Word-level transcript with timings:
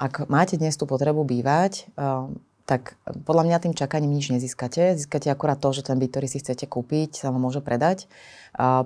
ak 0.00 0.32
máte 0.32 0.56
dnes 0.56 0.80
tú 0.80 0.88
potrebu 0.88 1.28
bývať, 1.28 1.92
tak 2.64 2.96
podľa 3.26 3.44
mňa 3.50 3.56
tým 3.66 3.74
čakaním 3.74 4.14
nič 4.14 4.30
nezískate. 4.30 4.94
Získate 4.94 5.28
akurát 5.28 5.58
to, 5.58 5.74
že 5.74 5.84
ten 5.84 5.98
byt, 5.98 6.14
ktorý 6.14 6.26
si 6.30 6.38
chcete 6.38 6.70
kúpiť, 6.70 7.18
sa 7.18 7.34
vám 7.34 7.42
môže 7.42 7.60
predať, 7.60 8.06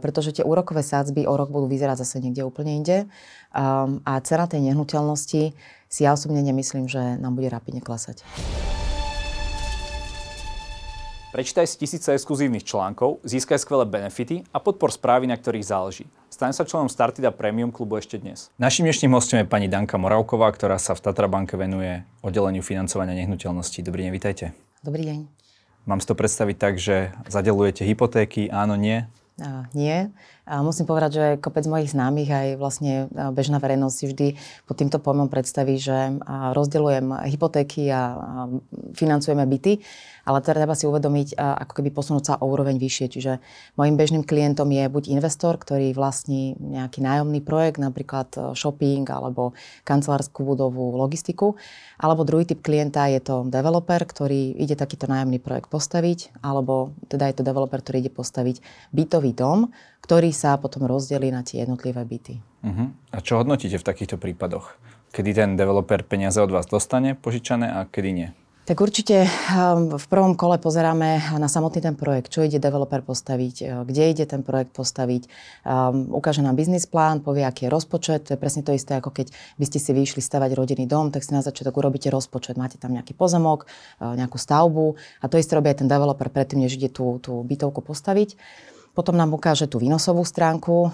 pretože 0.01 0.41
tie 0.41 0.45
úrokové 0.45 0.81
sádzby 0.81 1.29
o 1.29 1.35
rok 1.37 1.53
budú 1.53 1.69
vyzerať 1.69 2.03
zase 2.03 2.25
niekde 2.25 2.49
úplne 2.49 2.81
inde. 2.81 3.05
A, 3.53 3.87
a 4.03 4.13
cena 4.25 4.49
tej 4.49 4.65
nehnuteľnosti 4.65 5.53
si 5.87 6.01
ja 6.01 6.17
osobne 6.17 6.41
nemyslím, 6.41 6.89
že 6.89 7.21
nám 7.21 7.37
bude 7.37 7.53
rapidne 7.53 7.85
klesať. 7.85 8.25
Prečítaj 11.35 11.67
si 11.67 11.83
tisíce 11.83 12.15
exkluzívnych 12.15 12.63
článkov, 12.63 13.19
získaj 13.27 13.59
skvelé 13.59 13.83
benefity 13.83 14.47
a 14.55 14.63
podpor 14.63 14.95
správy, 14.95 15.27
na 15.27 15.35
ktorých 15.35 15.67
záleží. 15.67 16.07
Staň 16.31 16.55
sa 16.55 16.63
členom 16.63 16.87
Startida 16.87 17.35
Premium 17.35 17.75
klubu 17.75 17.99
ešte 17.99 18.23
dnes. 18.23 18.55
Našim 18.55 18.87
dnešným 18.87 19.11
hostom 19.11 19.43
je 19.43 19.51
pani 19.51 19.67
Danka 19.67 19.99
Moravková, 19.99 20.47
ktorá 20.55 20.79
sa 20.79 20.95
v 20.95 21.03
Tatrabanke 21.03 21.59
venuje 21.59 22.07
oddeleniu 22.23 22.63
financovania 22.63 23.19
nehnuteľností. 23.19 23.83
Dobrý 23.83 24.07
deň, 24.07 24.13
vítajte. 24.15 24.55
Dobrý 24.87 25.11
deň. 25.11 25.19
Mám 25.91 25.99
si 25.99 26.07
to 26.07 26.15
predstaviť 26.15 26.55
tak, 26.55 26.79
že 26.79 27.11
zadelujete 27.27 27.83
hypotéky, 27.83 28.47
áno, 28.55 28.79
nie? 28.79 29.03
A, 29.43 29.67
nie. 29.75 30.15
A 30.45 30.61
musím 30.61 30.85
povedať, 30.85 31.11
že 31.17 31.27
kopec 31.41 31.65
mojich 31.65 31.97
známych 31.97 32.29
aj 32.29 32.49
vlastne 32.61 33.09
bežná 33.33 33.57
verejnosť 33.57 33.97
si 33.97 34.05
vždy 34.13 34.29
pod 34.69 34.77
týmto 34.77 35.01
pojmom 35.01 35.33
predstaví, 35.33 35.81
že 35.81 36.21
rozdeľujem 36.29 37.17
hypotéky 37.33 37.89
a 37.89 38.17
financujeme 38.93 39.45
byty 39.49 39.81
ale 40.25 40.41
teda 40.41 40.65
treba 40.65 40.75
si 40.75 40.89
uvedomiť, 40.89 41.37
ako 41.37 41.73
keby 41.81 41.91
posunúť 41.93 42.25
sa 42.25 42.35
o 42.41 42.49
úroveň 42.49 42.81
vyššie. 42.81 43.07
Čiže 43.13 43.33
môjim 43.77 43.97
bežným 44.01 44.25
klientom 44.25 44.69
je 44.73 44.85
buď 44.89 45.13
investor, 45.13 45.61
ktorý 45.61 45.93
vlastní 45.93 46.57
nejaký 46.59 47.05
nájomný 47.05 47.45
projekt, 47.45 47.79
napríklad 47.79 48.29
e, 48.35 48.41
shopping 48.57 49.05
alebo 49.13 49.53
kancelárskú 49.85 50.49
budovu, 50.49 50.97
logistiku, 50.97 51.61
alebo 52.01 52.25
druhý 52.25 52.49
typ 52.49 52.65
klienta 52.65 53.07
je 53.13 53.21
to 53.21 53.45
developer, 53.53 54.01
ktorý 54.01 54.57
ide 54.57 54.75
takýto 54.75 55.07
nájomný 55.07 55.39
projekt 55.39 55.69
postaviť, 55.69 56.41
alebo 56.41 56.97
teda 57.13 57.29
je 57.29 57.37
to 57.37 57.47
developer, 57.47 57.79
ktorý 57.85 58.09
ide 58.09 58.13
postaviť 58.13 58.65
bytový 58.97 59.37
dom, 59.37 59.71
ktorý 60.05 60.34
sa 60.35 60.59
potom 60.59 60.85
rozdelí 60.85 61.31
na 61.31 61.47
tie 61.47 61.63
jednotlivé 61.63 62.03
byty. 62.03 62.43
Uh-huh. 62.67 62.91
A 63.15 63.23
čo 63.23 63.39
hodnotíte 63.39 63.79
v 63.79 63.87
takýchto 63.87 64.19
prípadoch? 64.19 64.75
Kedy 65.15 65.31
ten 65.31 65.51
developer 65.55 66.03
peniaze 66.03 66.43
od 66.43 66.51
vás 66.51 66.67
dostane 66.67 67.15
požičané 67.15 67.71
a 67.71 67.87
kedy 67.87 68.11
nie? 68.11 68.29
Tak 68.65 68.81
určite 68.81 69.29
ehm, 69.29 69.93
v 69.93 70.07
prvom 70.09 70.33
kole 70.41 70.57
pozeráme 70.57 71.37
na 71.37 71.49
samotný 71.53 71.85
ten 71.85 71.93
projekt, 71.93 72.33
čo 72.33 72.41
ide 72.41 72.57
developer 72.57 73.05
postaviť, 73.05 73.57
e, 73.61 73.65
kde 73.85 74.03
ide 74.09 74.25
ten 74.25 74.41
projekt 74.41 74.73
postaviť. 74.73 75.29
Um, 75.69 76.09
ukáže 76.17 76.41
nám 76.41 76.57
biznis 76.57 76.89
plán, 76.89 77.21
povie, 77.21 77.45
aký 77.45 77.69
je 77.69 77.75
rozpočet. 77.77 78.25
To 78.25 78.31
je 78.33 78.41
presne 78.41 78.65
to 78.65 78.73
isté, 78.73 78.97
ako 78.97 79.13
keď 79.13 79.37
by 79.61 79.65
ste 79.69 79.77
si 79.85 79.93
vyšli 79.93 80.25
stavať 80.25 80.57
rodinný 80.57 80.89
dom, 80.89 81.13
tak 81.13 81.29
si 81.29 81.37
na 81.37 81.45
začiatok 81.45 81.77
urobíte 81.77 82.09
rozpočet. 82.09 82.57
Máte 82.57 82.81
tam 82.81 82.97
nejaký 82.97 83.13
pozemok, 83.13 83.69
e, 84.01 84.17
nejakú 84.17 84.41
stavbu 84.41 84.97
a 85.21 85.29
to 85.29 85.37
isté 85.37 85.61
robí 85.61 85.69
aj 85.69 85.85
ten 85.85 85.89
developer 85.93 86.33
predtým, 86.33 86.65
než 86.65 86.81
ide 86.81 86.89
tú, 86.89 87.21
tú 87.21 87.45
bytovku 87.45 87.85
postaviť. 87.85 88.41
Potom 88.95 89.19
nám 89.19 89.35
ukáže 89.35 89.67
tú 89.67 89.83
výnosovú 89.83 90.23
stránku, 90.23 90.75
e, 90.87 90.91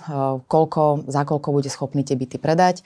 koľko, 0.48 1.04
za 1.06 1.22
koľko 1.28 1.48
bude 1.52 1.68
schopný 1.68 2.00
tie 2.00 2.16
byty 2.16 2.40
predať. 2.40 2.80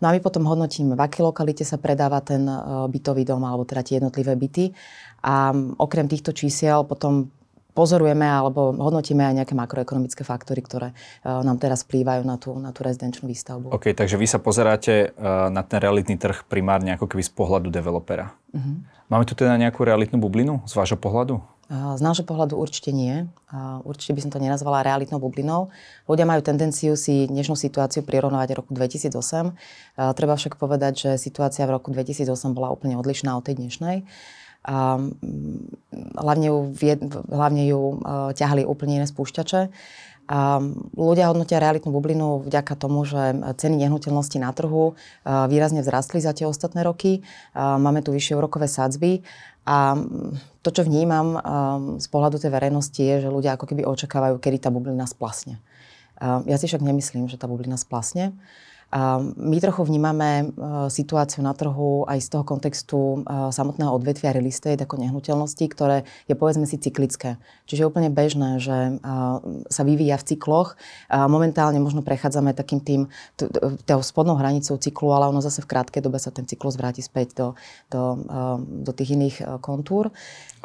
No 0.00 0.08
a 0.08 0.16
my 0.16 0.20
potom 0.20 0.44
hodnotíme, 0.44 0.96
v 0.96 1.00
akej 1.00 1.24
lokalite 1.24 1.64
sa 1.64 1.80
predáva 1.80 2.20
ten 2.20 2.44
e, 2.44 2.56
bytový 2.92 3.24
dom, 3.24 3.40
alebo 3.48 3.64
teda 3.64 3.80
tie 3.80 3.96
jednotlivé 3.96 4.36
byty. 4.36 4.76
A 5.24 5.56
okrem 5.80 6.08
týchto 6.08 6.36
čísiel 6.36 6.84
potom 6.84 7.32
pozorujeme 7.70 8.26
alebo 8.26 8.74
hodnotíme 8.76 9.24
aj 9.24 9.34
nejaké 9.40 9.54
makroekonomické 9.54 10.26
faktory, 10.26 10.58
ktoré 10.58 10.88
uh, 10.90 11.40
nám 11.46 11.62
teraz 11.62 11.86
vplývajú 11.86 12.26
na 12.26 12.34
tú, 12.34 12.50
na 12.58 12.74
tú 12.74 12.82
rezidenčnú 12.82 13.30
výstavbu. 13.30 13.70
OK, 13.70 13.94
takže 13.94 14.18
vy 14.18 14.26
sa 14.26 14.42
pozeráte 14.42 15.14
na 15.54 15.62
ten 15.62 15.78
realitný 15.78 16.18
trh 16.18 16.42
primárne 16.50 16.98
ako 16.98 17.06
keby 17.06 17.22
z 17.22 17.30
pohľadu 17.30 17.70
developera. 17.70 18.34
Uh-huh. 18.50 18.82
Máme 19.06 19.22
tu 19.22 19.38
teda 19.38 19.54
nejakú 19.54 19.86
realitnú 19.86 20.18
bublinu 20.18 20.66
z 20.66 20.72
vášho 20.74 20.98
pohľadu? 20.98 21.38
Z 21.70 22.02
nášho 22.02 22.26
pohľadu 22.26 22.58
určite 22.58 22.90
nie. 22.90 23.30
Určite 23.86 24.18
by 24.18 24.20
som 24.26 24.30
to 24.34 24.42
nenazvala 24.42 24.82
realitnou 24.82 25.22
bublinou. 25.22 25.70
Ľudia 26.10 26.26
majú 26.26 26.42
tendenciu 26.42 26.98
si 26.98 27.30
dnešnú 27.30 27.54
situáciu 27.54 28.02
prirovnovať 28.02 28.58
roku 28.58 28.74
2008. 28.74 29.14
Treba 29.94 30.34
však 30.34 30.58
povedať, 30.58 30.92
že 30.98 31.10
situácia 31.22 31.70
v 31.70 31.78
roku 31.78 31.94
2008 31.94 32.26
bola 32.58 32.74
úplne 32.74 32.98
odlišná 32.98 33.38
od 33.38 33.46
tej 33.46 33.62
dnešnej. 33.62 34.02
A 34.66 34.98
hlavne 36.18 36.46
ju, 36.50 36.74
hlavne 37.30 37.62
ju 37.70 38.02
ťahali 38.34 38.66
úplne 38.66 38.98
iné 38.98 39.06
spúšťače. 39.06 39.70
Ľudia 40.94 41.26
hodnotia 41.26 41.58
realitnú 41.58 41.90
bublinu 41.90 42.46
vďaka 42.46 42.78
tomu, 42.78 43.02
že 43.02 43.34
ceny 43.58 43.82
nehnuteľnosti 43.82 44.38
na 44.38 44.54
trhu 44.54 44.94
výrazne 45.26 45.82
vzrastli 45.82 46.22
za 46.22 46.30
tie 46.30 46.46
ostatné 46.46 46.86
roky. 46.86 47.26
Máme 47.58 47.98
tu 48.06 48.14
vyššie 48.14 48.38
úrokové 48.38 48.70
sadzby 48.70 49.26
a 49.66 49.98
to, 50.62 50.70
čo 50.70 50.86
vnímam 50.86 51.34
z 51.98 52.06
pohľadu 52.06 52.38
tej 52.38 52.54
verejnosti, 52.54 53.02
je, 53.02 53.26
že 53.26 53.34
ľudia 53.34 53.58
ako 53.58 53.74
keby 53.74 53.82
očakávajú, 53.82 54.38
kedy 54.38 54.62
tá 54.62 54.70
bublina 54.70 55.10
splasne. 55.10 55.58
Ja 56.22 56.56
si 56.62 56.70
však 56.70 56.84
nemyslím, 56.84 57.26
že 57.26 57.34
tá 57.34 57.50
bublina 57.50 57.74
splasne. 57.74 58.30
My 59.38 59.58
trochu 59.62 59.86
vnímame 59.86 60.30
e, 60.42 60.44
situáciu 60.90 61.46
na 61.46 61.54
trhu 61.54 62.02
aj 62.10 62.26
z 62.26 62.28
toho 62.34 62.42
kontextu 62.42 62.98
e, 62.98 63.18
samotného 63.54 63.94
odvetvia 63.94 64.34
real 64.34 64.50
estate 64.50 64.82
ako 64.82 64.98
nehnuteľnosti, 64.98 65.62
ktoré 65.70 66.02
je 66.26 66.34
povedzme 66.34 66.66
si 66.66 66.74
cyklické. 66.74 67.38
Čiže 67.70 67.86
je 67.86 67.90
úplne 67.90 68.10
bežné, 68.10 68.58
že 68.58 68.74
e, 68.74 68.92
sa 69.70 69.82
vyvíja 69.86 70.18
v 70.18 70.34
cykloch. 70.34 70.74
Momentálne 71.06 71.78
možno 71.78 72.02
prechádzame 72.02 72.50
takým 72.50 72.82
tým, 72.82 73.00
tou 73.86 74.00
spodnou 74.02 74.34
hranicou 74.34 74.74
cyklu, 74.74 75.14
ale 75.14 75.30
ono 75.30 75.38
zase 75.38 75.62
v 75.62 75.70
krátkej 75.70 76.02
dobe 76.02 76.18
sa 76.18 76.34
ten 76.34 76.50
cyklus 76.50 76.74
vráti 76.74 76.98
späť 76.98 77.38
do, 77.38 77.46
do, 77.94 78.18
do 78.58 78.90
tých 78.90 79.14
iných 79.14 79.62
kontúr. 79.62 80.10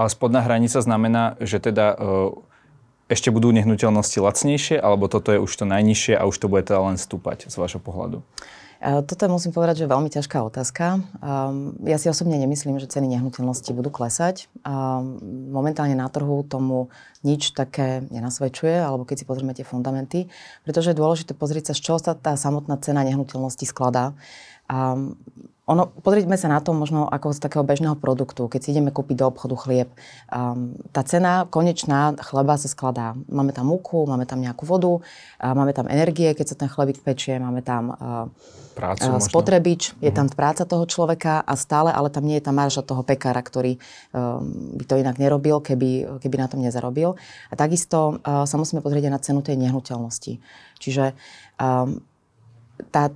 Ale 0.01 0.09
spodná 0.09 0.41
hranica 0.41 0.81
znamená, 0.81 1.37
že 1.37 1.61
teda 1.61 1.93
ešte 3.05 3.29
budú 3.29 3.53
nehnuteľnosti 3.53 4.17
lacnejšie, 4.17 4.77
alebo 4.81 5.05
toto 5.05 5.29
je 5.29 5.39
už 5.41 5.51
to 5.51 5.66
najnižšie 5.69 6.17
a 6.17 6.25
už 6.25 6.35
to 6.41 6.49
bude 6.49 6.66
teda 6.66 6.81
len 6.81 6.97
stúpať 6.97 7.49
z 7.49 7.55
vášho 7.57 7.77
pohľadu? 7.77 8.25
Toto 8.85 9.25
musím 9.31 9.49
povedať, 9.49 9.81
že 9.81 9.83
je 9.88 9.93
veľmi 9.97 10.09
ťažká 10.13 10.45
otázka. 10.45 11.01
Ja 11.89 11.97
si 11.97 12.05
osobne 12.05 12.38
nemyslím, 12.38 12.77
že 12.77 12.85
ceny 12.85 13.17
nehnuteľnosti 13.17 13.71
budú 13.73 13.89
klesať. 13.89 14.45
Momentálne 15.49 15.97
na 15.97 16.05
trhu 16.05 16.45
tomu 16.45 16.93
nič 17.25 17.55
také 17.57 18.05
nenasvedčuje, 18.13 18.77
alebo 18.77 19.07
keď 19.07 19.23
si 19.23 19.25
pozrieme 19.25 19.57
tie 19.57 19.66
fundamenty, 19.66 20.29
pretože 20.67 20.93
je 20.93 21.01
dôležité 21.01 21.33
pozrieť 21.33 21.72
sa, 21.72 21.73
z 21.73 21.81
čoho 21.81 21.97
sa 21.97 22.13
tá 22.13 22.37
samotná 22.37 22.77
cena 22.77 23.01
nehnuteľnosti 23.01 23.66
skladá. 23.66 24.13
Ono, 25.65 25.89
pozrime 26.05 26.37
sa 26.37 26.45
na 26.45 26.61
to 26.61 26.77
možno 26.77 27.09
ako 27.09 27.33
z 27.33 27.41
takého 27.41 27.65
bežného 27.65 27.97
produktu. 27.97 28.45
Keď 28.45 28.61
si 28.61 28.69
ideme 28.69 28.93
kúpiť 28.93 29.17
do 29.17 29.25
obchodu 29.33 29.57
chlieb, 29.57 29.89
um, 30.29 30.77
tá 30.93 31.01
cena 31.01 31.49
konečná 31.49 32.13
chleba 32.21 32.53
sa 32.53 32.69
skladá. 32.69 33.17
Máme 33.25 33.49
tam 33.49 33.73
múku, 33.73 34.05
máme 34.05 34.29
tam 34.29 34.45
nejakú 34.45 34.61
vodu, 34.69 35.01
uh, 35.01 35.53
máme 35.57 35.73
tam 35.73 35.89
energie, 35.89 36.37
keď 36.37 36.53
sa 36.53 36.55
ten 36.61 36.69
chlebík 36.69 37.01
pečie, 37.01 37.41
máme 37.41 37.65
tam 37.65 37.97
uh, 37.97 38.29
Prácu, 38.77 39.09
uh, 39.09 39.17
spotrebič, 39.17 39.97
je 40.05 40.11
tam 40.13 40.29
mhm. 40.29 40.37
práca 40.37 40.69
toho 40.69 40.85
človeka 40.85 41.41
a 41.41 41.57
stále, 41.57 41.89
ale 41.89 42.13
tam 42.13 42.29
nie 42.29 42.37
je 42.37 42.45
tá 42.45 42.53
marža 42.53 42.85
toho 42.85 43.01
pekára, 43.01 43.41
ktorý 43.41 43.81
um, 44.13 44.77
by 44.77 44.85
to 44.85 45.01
inak 45.01 45.17
nerobil, 45.17 45.65
keby, 45.65 46.21
keby 46.21 46.35
na 46.37 46.45
tom 46.45 46.61
nezarobil. 46.61 47.17
A 47.49 47.57
takisto 47.57 48.21
uh, 48.21 48.45
sa 48.45 48.55
musíme 48.61 48.85
pozrieť 48.85 49.09
aj 49.09 49.13
na 49.17 49.23
cenu 49.23 49.41
tej 49.41 49.57
nehnuteľnosti. 49.57 50.37
Čiže 50.77 51.17
um, 51.57 52.05
tá, 52.93 53.09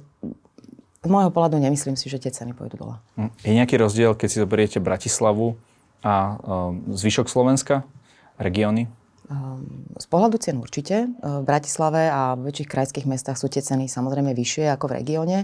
z 0.99 1.07
môjho 1.07 1.31
pohľadu 1.31 1.63
nemyslím 1.63 1.95
si, 1.95 2.11
že 2.11 2.19
tie 2.19 2.31
ceny 2.31 2.51
pôjdu 2.51 2.75
dole. 2.75 2.95
Hm. 3.15 3.31
Je 3.43 3.53
nejaký 3.55 3.75
rozdiel, 3.79 4.11
keď 4.15 4.27
si 4.27 4.37
zoberiete 4.43 4.77
Bratislavu 4.83 5.55
a 6.03 6.35
um, 6.39 6.83
zvyšok 6.91 7.31
Slovenska, 7.31 7.87
regióny? 8.35 8.91
Um, 9.29 9.85
z 9.93 10.09
pohľadu 10.09 10.41
cien 10.41 10.57
určite. 10.57 11.05
V 11.21 11.45
Bratislave 11.45 12.09
a 12.09 12.33
v 12.33 12.49
väčších 12.49 12.65
krajských 12.65 13.05
mestách 13.05 13.37
sú 13.37 13.45
tie 13.45 13.61
ceny 13.61 13.85
samozrejme 13.85 14.33
vyššie 14.33 14.73
ako 14.73 14.89
v 14.89 14.95
regióne. 15.05 15.37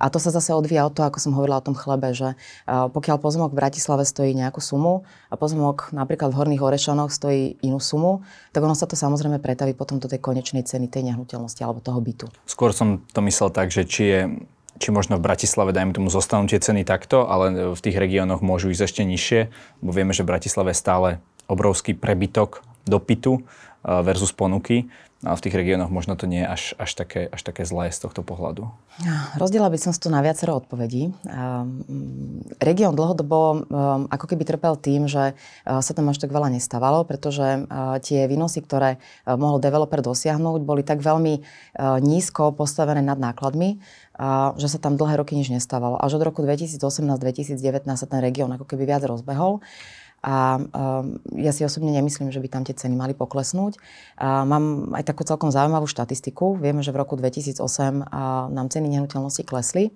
A 0.00 0.08
to 0.08 0.16
sa 0.16 0.32
zase 0.32 0.56
odvíja 0.56 0.88
od 0.88 0.96
toho, 0.96 1.12
ako 1.12 1.20
som 1.20 1.36
hovorila 1.36 1.60
o 1.60 1.66
tom 1.68 1.76
chlebe, 1.76 2.16
že 2.16 2.32
uh, 2.32 2.88
pokiaľ 2.88 3.20
pozemok 3.20 3.52
v 3.52 3.60
Bratislave 3.60 4.08
stojí 4.08 4.32
nejakú 4.32 4.64
sumu 4.64 5.04
a 5.28 5.36
pozemok 5.36 5.92
napríklad 5.92 6.32
v 6.32 6.38
Horných 6.40 6.64
Orešanoch 6.64 7.12
stojí 7.12 7.60
inú 7.60 7.76
sumu, 7.76 8.24
tak 8.56 8.64
ono 8.64 8.72
sa 8.72 8.88
to 8.88 8.96
samozrejme 8.96 9.36
pretaví 9.38 9.76
potom 9.76 10.00
do 10.00 10.08
tej 10.08 10.18
konečnej 10.18 10.64
ceny 10.64 10.88
tej 10.88 11.12
nehnuteľnosti 11.12 11.60
alebo 11.60 11.84
toho 11.84 12.00
bytu. 12.00 12.32
Skôr 12.48 12.72
som 12.72 13.04
to 13.12 13.20
myslel 13.20 13.52
tak, 13.52 13.68
že 13.68 13.84
či 13.84 14.02
je 14.10 14.20
či 14.76 14.92
možno 14.92 15.16
v 15.16 15.24
Bratislave, 15.24 15.72
dajme 15.72 15.96
tomu, 15.96 16.08
zostanú 16.12 16.46
tie 16.46 16.60
ceny 16.60 16.84
takto, 16.84 17.26
ale 17.28 17.74
v 17.74 17.80
tých 17.80 17.96
regiónoch 17.96 18.44
môžu 18.44 18.70
ísť 18.72 18.82
ešte 18.86 19.02
nižšie, 19.04 19.40
bo 19.80 19.90
vieme, 19.90 20.12
že 20.12 20.22
v 20.22 20.30
Bratislave 20.36 20.72
je 20.72 20.80
stále 20.80 21.08
obrovský 21.46 21.94
prebytok 21.94 22.62
dopytu 22.86 23.42
versus 23.86 24.34
ponuky. 24.34 24.90
A 25.24 25.32
v 25.32 25.42
tých 25.48 25.56
regiónoch 25.56 25.88
možno 25.88 26.12
to 26.12 26.28
nie 26.28 26.44
je 26.44 26.48
až, 26.48 26.62
až, 26.76 26.92
také, 26.92 27.24
až 27.32 27.40
také 27.40 27.64
zlé 27.64 27.88
z 27.88 28.04
tohto 28.04 28.20
pohľadu. 28.20 28.68
Rozdiela 29.40 29.72
by 29.72 29.78
som 29.80 29.96
to 29.96 30.12
na 30.12 30.20
viacero 30.20 30.60
odpovedí. 30.60 31.08
Región 32.60 32.92
dlhodobo 32.92 33.64
ako 34.12 34.26
keby 34.28 34.44
trpel 34.44 34.76
tým, 34.76 35.08
že 35.08 35.32
sa 35.64 35.92
tam 35.96 36.12
až 36.12 36.20
tak 36.20 36.36
veľa 36.36 36.52
nestávalo, 36.52 37.08
pretože 37.08 37.64
tie 38.04 38.28
výnosy, 38.28 38.60
ktoré 38.60 39.00
mohol 39.24 39.56
developer 39.56 40.04
dosiahnuť, 40.04 40.60
boli 40.60 40.84
tak 40.84 41.00
veľmi 41.00 41.40
nízko 42.04 42.52
postavené 42.52 43.00
nad 43.00 43.16
nákladmi, 43.16 43.80
že 44.60 44.68
sa 44.68 44.76
tam 44.76 45.00
dlhé 45.00 45.16
roky 45.16 45.32
nič 45.32 45.48
nestávalo. 45.48 45.96
Až 45.96 46.20
od 46.20 46.28
roku 46.28 46.44
2018-2019 46.44 47.56
sa 47.88 48.04
ten 48.04 48.20
región 48.20 48.52
ako 48.52 48.68
keby 48.68 48.84
viac 48.84 49.00
rozbehol. 49.08 49.64
A 50.26 50.58
um, 50.58 51.22
ja 51.38 51.54
si 51.54 51.62
osobne 51.62 51.94
nemyslím, 51.94 52.34
že 52.34 52.42
by 52.42 52.50
tam 52.50 52.66
tie 52.66 52.74
ceny 52.74 52.98
mali 52.98 53.14
poklesnúť. 53.14 53.78
A 54.18 54.42
mám 54.42 54.90
aj 54.90 55.06
takú 55.06 55.22
celkom 55.22 55.54
zaujímavú 55.54 55.86
štatistiku. 55.86 56.58
Vieme, 56.58 56.82
že 56.82 56.90
v 56.90 56.98
roku 56.98 57.14
2008 57.14 57.62
a, 57.62 58.50
nám 58.50 58.66
ceny 58.66 58.90
nehnuteľnosti 58.90 59.46
klesli. 59.46 59.94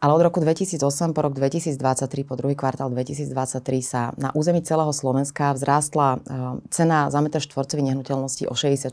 Ale 0.00 0.16
od 0.16 0.24
roku 0.24 0.40
2008 0.40 1.12
po 1.12 1.20
rok 1.20 1.36
2023, 1.36 1.76
po 2.24 2.32
druhý 2.32 2.56
kvartál 2.56 2.88
2023 2.88 3.36
sa 3.84 4.16
na 4.16 4.32
území 4.32 4.64
celého 4.64 4.88
Slovenska 4.96 5.52
vzrástla 5.52 6.24
cena 6.72 7.12
za 7.12 7.20
meter 7.20 7.44
štvorcový 7.44 7.84
nehnuteľnosti 7.84 8.48
o 8.48 8.56
66 8.56 8.88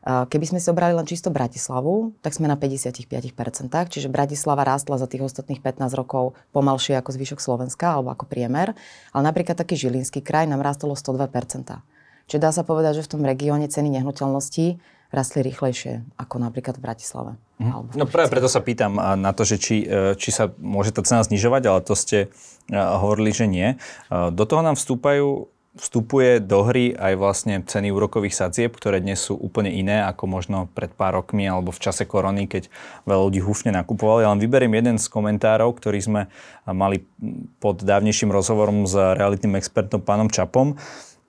Keby 0.00 0.46
sme 0.48 0.60
si 0.64 0.72
obrali 0.72 0.96
len 0.96 1.04
čisto 1.04 1.28
Bratislavu, 1.28 2.16
tak 2.24 2.32
sme 2.32 2.48
na 2.48 2.56
55%, 2.56 3.12
čiže 3.92 4.08
Bratislava 4.08 4.64
rástla 4.64 4.96
za 4.96 5.04
tých 5.04 5.28
ostatných 5.28 5.60
15 5.60 5.92
rokov 5.92 6.32
pomalšie 6.56 6.96
ako 6.96 7.12
zvyšok 7.12 7.36
Slovenska 7.36 8.00
alebo 8.00 8.08
ako 8.08 8.24
priemer, 8.24 8.72
ale 9.12 9.22
napríklad 9.28 9.60
taký 9.60 9.76
Žilinský 9.76 10.24
kraj 10.24 10.48
nám 10.48 10.64
rástlo 10.64 10.96
102%. 10.96 11.84
Čiže 12.32 12.40
dá 12.40 12.48
sa 12.48 12.64
povedať, 12.64 13.02
že 13.02 13.04
v 13.04 13.12
tom 13.12 13.22
regióne 13.28 13.68
ceny 13.68 13.92
nehnuteľností 14.00 14.80
rastli 15.10 15.42
rýchlejšie 15.42 16.06
ako 16.16 16.38
napríklad 16.38 16.78
v 16.78 16.82
Bratislave. 16.86 17.32
Mhm. 17.60 17.98
No 17.98 18.08
práve 18.08 18.32
preto 18.32 18.48
sa 18.48 18.64
pýtam 18.64 18.96
na 18.96 19.36
to, 19.36 19.44
že 19.44 19.60
či, 19.60 19.84
e, 19.84 20.16
či 20.16 20.32
sa 20.32 20.48
môže 20.56 20.96
tá 20.96 21.04
cena 21.04 21.20
znižovať, 21.20 21.62
ale 21.68 21.80
to 21.84 21.92
ste 21.92 22.18
e, 22.24 22.72
hovorili, 22.72 23.36
že 23.36 23.44
nie. 23.50 23.74
E, 23.74 23.76
do 24.32 24.44
toho 24.48 24.64
nám 24.64 24.80
vstúpajú 24.80 25.50
vstupuje 25.80 26.44
do 26.44 26.60
hry 26.60 26.92
aj 26.92 27.12
vlastne 27.16 27.64
ceny 27.64 27.88
úrokových 27.88 28.36
sadzieb, 28.36 28.76
ktoré 28.76 29.00
dnes 29.00 29.24
sú 29.24 29.32
úplne 29.32 29.72
iné 29.72 30.04
ako 30.04 30.28
možno 30.28 30.68
pred 30.76 30.92
pár 30.92 31.16
rokmi 31.16 31.48
alebo 31.48 31.72
v 31.72 31.80
čase 31.80 32.04
korony, 32.04 32.44
keď 32.44 32.68
veľa 33.08 33.22
ľudí 33.32 33.40
húfne 33.40 33.72
nakupovali. 33.72 34.28
Ja 34.28 34.32
len 34.36 34.44
vyberiem 34.44 34.76
jeden 34.76 35.00
z 35.00 35.08
komentárov, 35.08 35.72
ktorý 35.72 35.98
sme 36.04 36.22
mali 36.68 37.00
pod 37.64 37.80
dávnejším 37.80 38.28
rozhovorom 38.28 38.84
s 38.84 38.92
realitným 38.92 39.56
expertom 39.56 40.04
pánom 40.04 40.28
Čapom. 40.28 40.76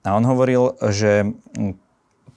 A 0.04 0.12
on 0.12 0.24
hovoril, 0.28 0.76
že 0.92 1.32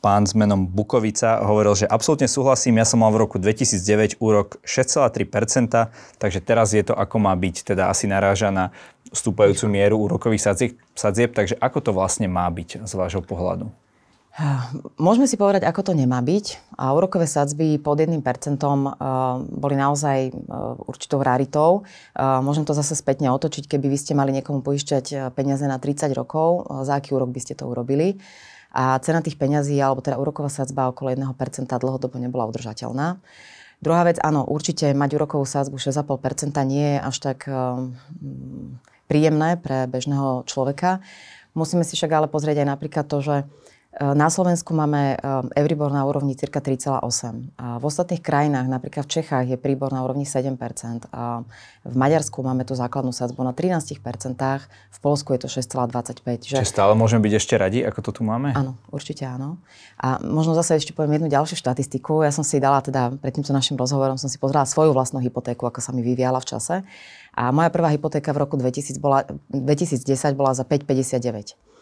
pán 0.06 0.30
s 0.30 0.38
menom 0.38 0.70
Bukovica 0.70 1.42
hovoril, 1.42 1.74
že 1.74 1.90
absolútne 1.90 2.30
súhlasím, 2.30 2.78
ja 2.78 2.86
som 2.86 3.02
mal 3.02 3.10
v 3.10 3.26
roku 3.26 3.42
2009 3.42 4.22
úrok 4.22 4.62
6,3%, 4.62 5.90
takže 6.22 6.46
teraz 6.46 6.78
je 6.78 6.86
to 6.86 6.94
ako 6.94 7.18
má 7.18 7.34
byť, 7.34 7.74
teda 7.74 7.90
asi 7.90 8.06
naráža 8.06 8.54
na 8.54 8.70
stúpajúcu 9.10 9.66
mieru 9.66 9.98
úrokových 9.98 10.46
sadzieb, 10.46 10.78
sadzieb, 10.94 11.34
takže 11.34 11.58
ako 11.58 11.90
to 11.90 11.92
vlastne 11.98 12.30
má 12.30 12.46
byť 12.54 12.86
z 12.86 12.94
vášho 12.94 13.26
pohľadu? 13.26 13.66
Môžeme 15.00 15.32
si 15.32 15.40
povedať, 15.40 15.64
ako 15.64 15.82
to 15.90 15.94
nemá 15.96 16.20
byť. 16.20 16.76
A 16.76 16.92
úrokové 16.92 17.24
sadzby 17.24 17.80
pod 17.80 18.04
1% 18.04 18.20
boli 19.48 19.76
naozaj 19.80 20.36
určitou 20.92 21.24
raritou. 21.24 21.88
Môžem 22.20 22.68
to 22.68 22.76
zase 22.76 23.00
spätne 23.00 23.32
otočiť, 23.32 23.64
keby 23.64 23.88
vy 23.88 23.96
ste 23.96 24.12
mali 24.12 24.36
niekomu 24.36 24.60
poišťať 24.60 25.32
peniaze 25.32 25.64
na 25.64 25.80
30 25.80 26.12
rokov, 26.12 26.68
za 26.84 27.00
aký 27.00 27.16
úrok 27.16 27.32
by 27.32 27.40
ste 27.40 27.56
to 27.56 27.64
urobili. 27.64 28.20
A 28.76 29.00
cena 29.00 29.24
tých 29.24 29.40
peňazí, 29.40 29.80
alebo 29.80 30.04
teda 30.04 30.20
úroková 30.20 30.52
sadzba 30.52 30.92
okolo 30.92 31.16
1% 31.16 31.24
dlhodobo 31.72 32.20
nebola 32.20 32.44
udržateľná. 32.52 33.24
Druhá 33.80 34.04
vec, 34.04 34.20
áno, 34.20 34.44
určite 34.44 34.92
mať 34.92 35.16
úrokovú 35.16 35.48
sadzbu 35.48 35.80
6,5% 35.80 36.60
nie 36.68 36.96
je 36.96 37.00
až 37.00 37.16
tak 37.24 37.48
um, 37.48 37.96
príjemné 39.08 39.56
pre 39.56 39.88
bežného 39.88 40.44
človeka. 40.44 41.00
Musíme 41.56 41.88
si 41.88 41.96
však 41.96 42.12
ale 42.12 42.28
pozrieť 42.28 42.64
aj 42.64 42.68
napríklad 42.68 43.06
to, 43.08 43.24
že 43.24 43.36
na 43.96 44.28
Slovensku 44.28 44.76
máme 44.76 45.16
eh, 45.16 45.64
Euribor 45.64 45.88
na 45.88 46.04
úrovni 46.04 46.36
cirka 46.36 46.60
3,8. 46.60 47.00
A 47.56 47.80
v 47.80 47.84
ostatných 47.88 48.20
krajinách, 48.20 48.68
napríklad 48.68 49.08
v 49.08 49.12
Čechách, 49.22 49.46
je 49.48 49.56
príbor 49.56 49.96
na 49.96 50.04
úrovni 50.04 50.28
7 50.28 50.60
A 51.16 51.48
v 51.88 51.96
Maďarsku 51.96 52.44
máme 52.44 52.68
tú 52.68 52.76
základnú 52.76 53.16
sadzbu 53.16 53.40
na 53.48 53.56
13% 53.56 53.96
v 54.96 55.00
Polsku 55.00 55.36
je 55.36 55.40
to 55.44 55.50
6,25. 55.52 56.24
Že... 56.44 56.56
Čiže 56.60 56.68
stále 56.68 56.92
môžeme 56.96 57.24
byť 57.24 57.34
ešte 57.36 57.56
radi, 57.56 57.80
ako 57.84 58.00
to 58.12 58.12
tu 58.20 58.22
máme? 58.24 58.52
Áno, 58.56 58.76
určite 58.92 59.28
áno. 59.28 59.60
A 60.00 60.20
možno 60.24 60.56
zase 60.56 60.76
ešte 60.76 60.92
poviem 60.92 61.20
jednu 61.20 61.32
ďalšiu 61.32 61.56
štatistiku. 61.60 62.24
Ja 62.24 62.32
som 62.36 62.44
si 62.44 62.60
dala 62.60 62.84
teda, 62.84 63.16
pred 63.20 63.32
týmto 63.32 63.52
našim 63.52 63.76
rozhovorom 63.76 64.16
som 64.16 64.32
si 64.32 64.40
pozrela 64.40 64.68
svoju 64.68 64.96
vlastnú 64.96 65.20
hypotéku, 65.24 65.68
ako 65.68 65.80
sa 65.84 65.92
mi 65.96 66.04
vyvíjala 66.04 66.40
v 66.40 66.48
čase. 66.48 66.76
A 67.36 67.52
moja 67.52 67.68
prvá 67.68 67.92
hypotéka 67.92 68.32
v 68.32 68.48
roku 68.48 68.56
2000 68.56 68.96
bola, 69.04 69.28
2010 69.52 70.08
bola 70.36 70.56
za 70.56 70.64
5,59. 70.64 71.75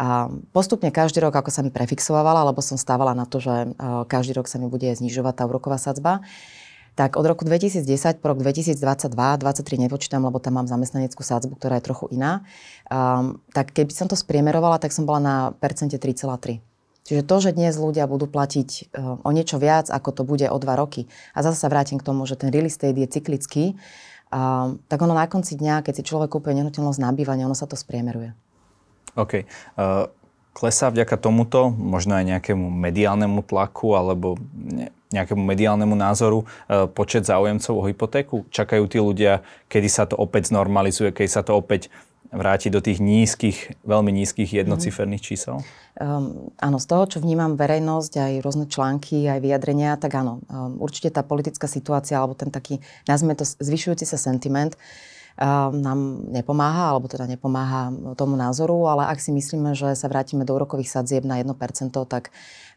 A 0.00 0.32
postupne 0.56 0.88
každý 0.88 1.20
rok, 1.20 1.36
ako 1.36 1.52
sa 1.52 1.60
mi 1.60 1.68
prefixovala, 1.68 2.48
lebo 2.48 2.64
som 2.64 2.80
stávala 2.80 3.12
na 3.12 3.28
to, 3.28 3.36
že 3.36 3.52
e, 3.52 3.68
každý 4.08 4.32
rok 4.32 4.48
sa 4.48 4.56
mi 4.56 4.64
bude 4.64 4.88
znižovať 4.88 5.34
tá 5.36 5.44
úroková 5.44 5.76
sadzba, 5.76 6.24
tak 6.96 7.20
od 7.20 7.24
roku 7.28 7.44
2010 7.44 7.84
po 8.24 8.32
rok 8.32 8.40
2022, 8.40 8.80
2023 8.80 9.84
nepočítam, 9.84 10.24
lebo 10.24 10.40
tam 10.40 10.56
mám 10.56 10.66
zamestnaneckú 10.72 11.20
sadzbu, 11.20 11.60
ktorá 11.60 11.78
je 11.78 11.84
trochu 11.84 12.08
iná, 12.16 12.40
um, 12.88 13.44
tak 13.52 13.76
keby 13.76 13.92
som 13.92 14.08
to 14.08 14.16
spriemerovala, 14.16 14.80
tak 14.80 14.90
som 14.90 15.04
bola 15.04 15.20
na 15.20 15.34
percente 15.60 16.00
3,3. 16.00 16.64
Čiže 17.04 17.22
to, 17.24 17.36
že 17.40 17.56
dnes 17.56 17.76
ľudia 17.76 18.08
budú 18.08 18.24
platiť 18.24 18.92
uh, 18.96 19.20
o 19.20 19.30
niečo 19.36 19.60
viac, 19.60 19.92
ako 19.92 20.16
to 20.16 20.22
bude 20.24 20.48
o 20.48 20.56
dva 20.56 20.80
roky, 20.80 21.12
a 21.36 21.44
zase 21.44 21.60
sa 21.60 21.68
vrátim 21.68 22.00
k 22.00 22.06
tomu, 22.08 22.24
že 22.24 22.40
ten 22.40 22.48
real 22.48 22.68
estate 22.68 22.96
je 22.96 23.08
cyklický, 23.20 23.64
uh, 24.32 24.76
tak 24.88 24.98
ono 25.00 25.12
na 25.12 25.28
konci 25.28 25.60
dňa, 25.60 25.84
keď 25.84 26.00
si 26.00 26.08
človek 26.08 26.32
kúpe 26.32 26.52
nehnuteľnosť 26.56 27.00
na 27.00 27.12
bývanie, 27.12 27.44
ono 27.44 27.56
sa 27.56 27.68
to 27.68 27.76
spriemeruje. 27.76 28.32
OK. 29.18 29.46
Uh, 29.74 30.06
klesá 30.50 30.90
vďaka 30.90 31.16
tomuto, 31.16 31.70
možno 31.70 32.18
aj 32.18 32.36
nejakému 32.36 32.66
mediálnemu 32.68 33.40
tlaku 33.46 33.94
alebo 33.94 34.36
nejakému 35.10 35.42
mediálnemu 35.42 35.94
názoru 35.94 36.46
uh, 36.46 36.86
počet 36.90 37.26
záujemcov 37.26 37.74
o 37.74 37.86
hypotéku? 37.86 38.36
Čakajú 38.50 38.84
tí 38.86 38.98
ľudia, 39.02 39.42
kedy 39.70 39.88
sa 39.90 40.06
to 40.06 40.18
opäť 40.18 40.54
znormalizuje, 40.54 41.10
kedy 41.10 41.30
sa 41.30 41.42
to 41.42 41.58
opäť 41.58 41.90
vráti 42.30 42.70
do 42.70 42.78
tých 42.78 43.02
nízkych, 43.02 43.82
veľmi 43.82 44.14
nízkych 44.14 44.54
jednociferných 44.54 45.22
čísel? 45.22 45.66
Um, 45.98 46.54
áno, 46.62 46.78
z 46.78 46.86
toho, 46.86 47.04
čo 47.10 47.18
vnímam 47.18 47.58
verejnosť, 47.58 48.12
aj 48.22 48.32
rôzne 48.46 48.66
články, 48.70 49.26
aj 49.26 49.42
vyjadrenia, 49.42 49.98
tak 49.98 50.14
áno, 50.14 50.38
um, 50.46 50.78
určite 50.78 51.10
tá 51.10 51.26
politická 51.26 51.66
situácia, 51.66 52.16
alebo 52.22 52.38
ten 52.38 52.54
taký, 52.54 52.78
nazvime 53.10 53.34
to, 53.34 53.42
zvyšujúci 53.42 54.06
sa 54.06 54.14
sentiment, 54.14 54.78
nám 55.72 56.30
nepomáha, 56.32 56.92
alebo 56.94 57.06
teda 57.06 57.24
nepomáha 57.24 57.94
tomu 58.18 58.34
názoru, 58.36 58.88
ale 58.90 59.08
ak 59.08 59.22
si 59.22 59.30
myslíme, 59.30 59.72
že 59.72 59.94
sa 59.94 60.10
vrátime 60.10 60.44
do 60.44 60.56
úrokových 60.56 60.90
sadzieb 60.90 61.24
na 61.24 61.40
1%, 61.40 61.54
tak 62.08 62.34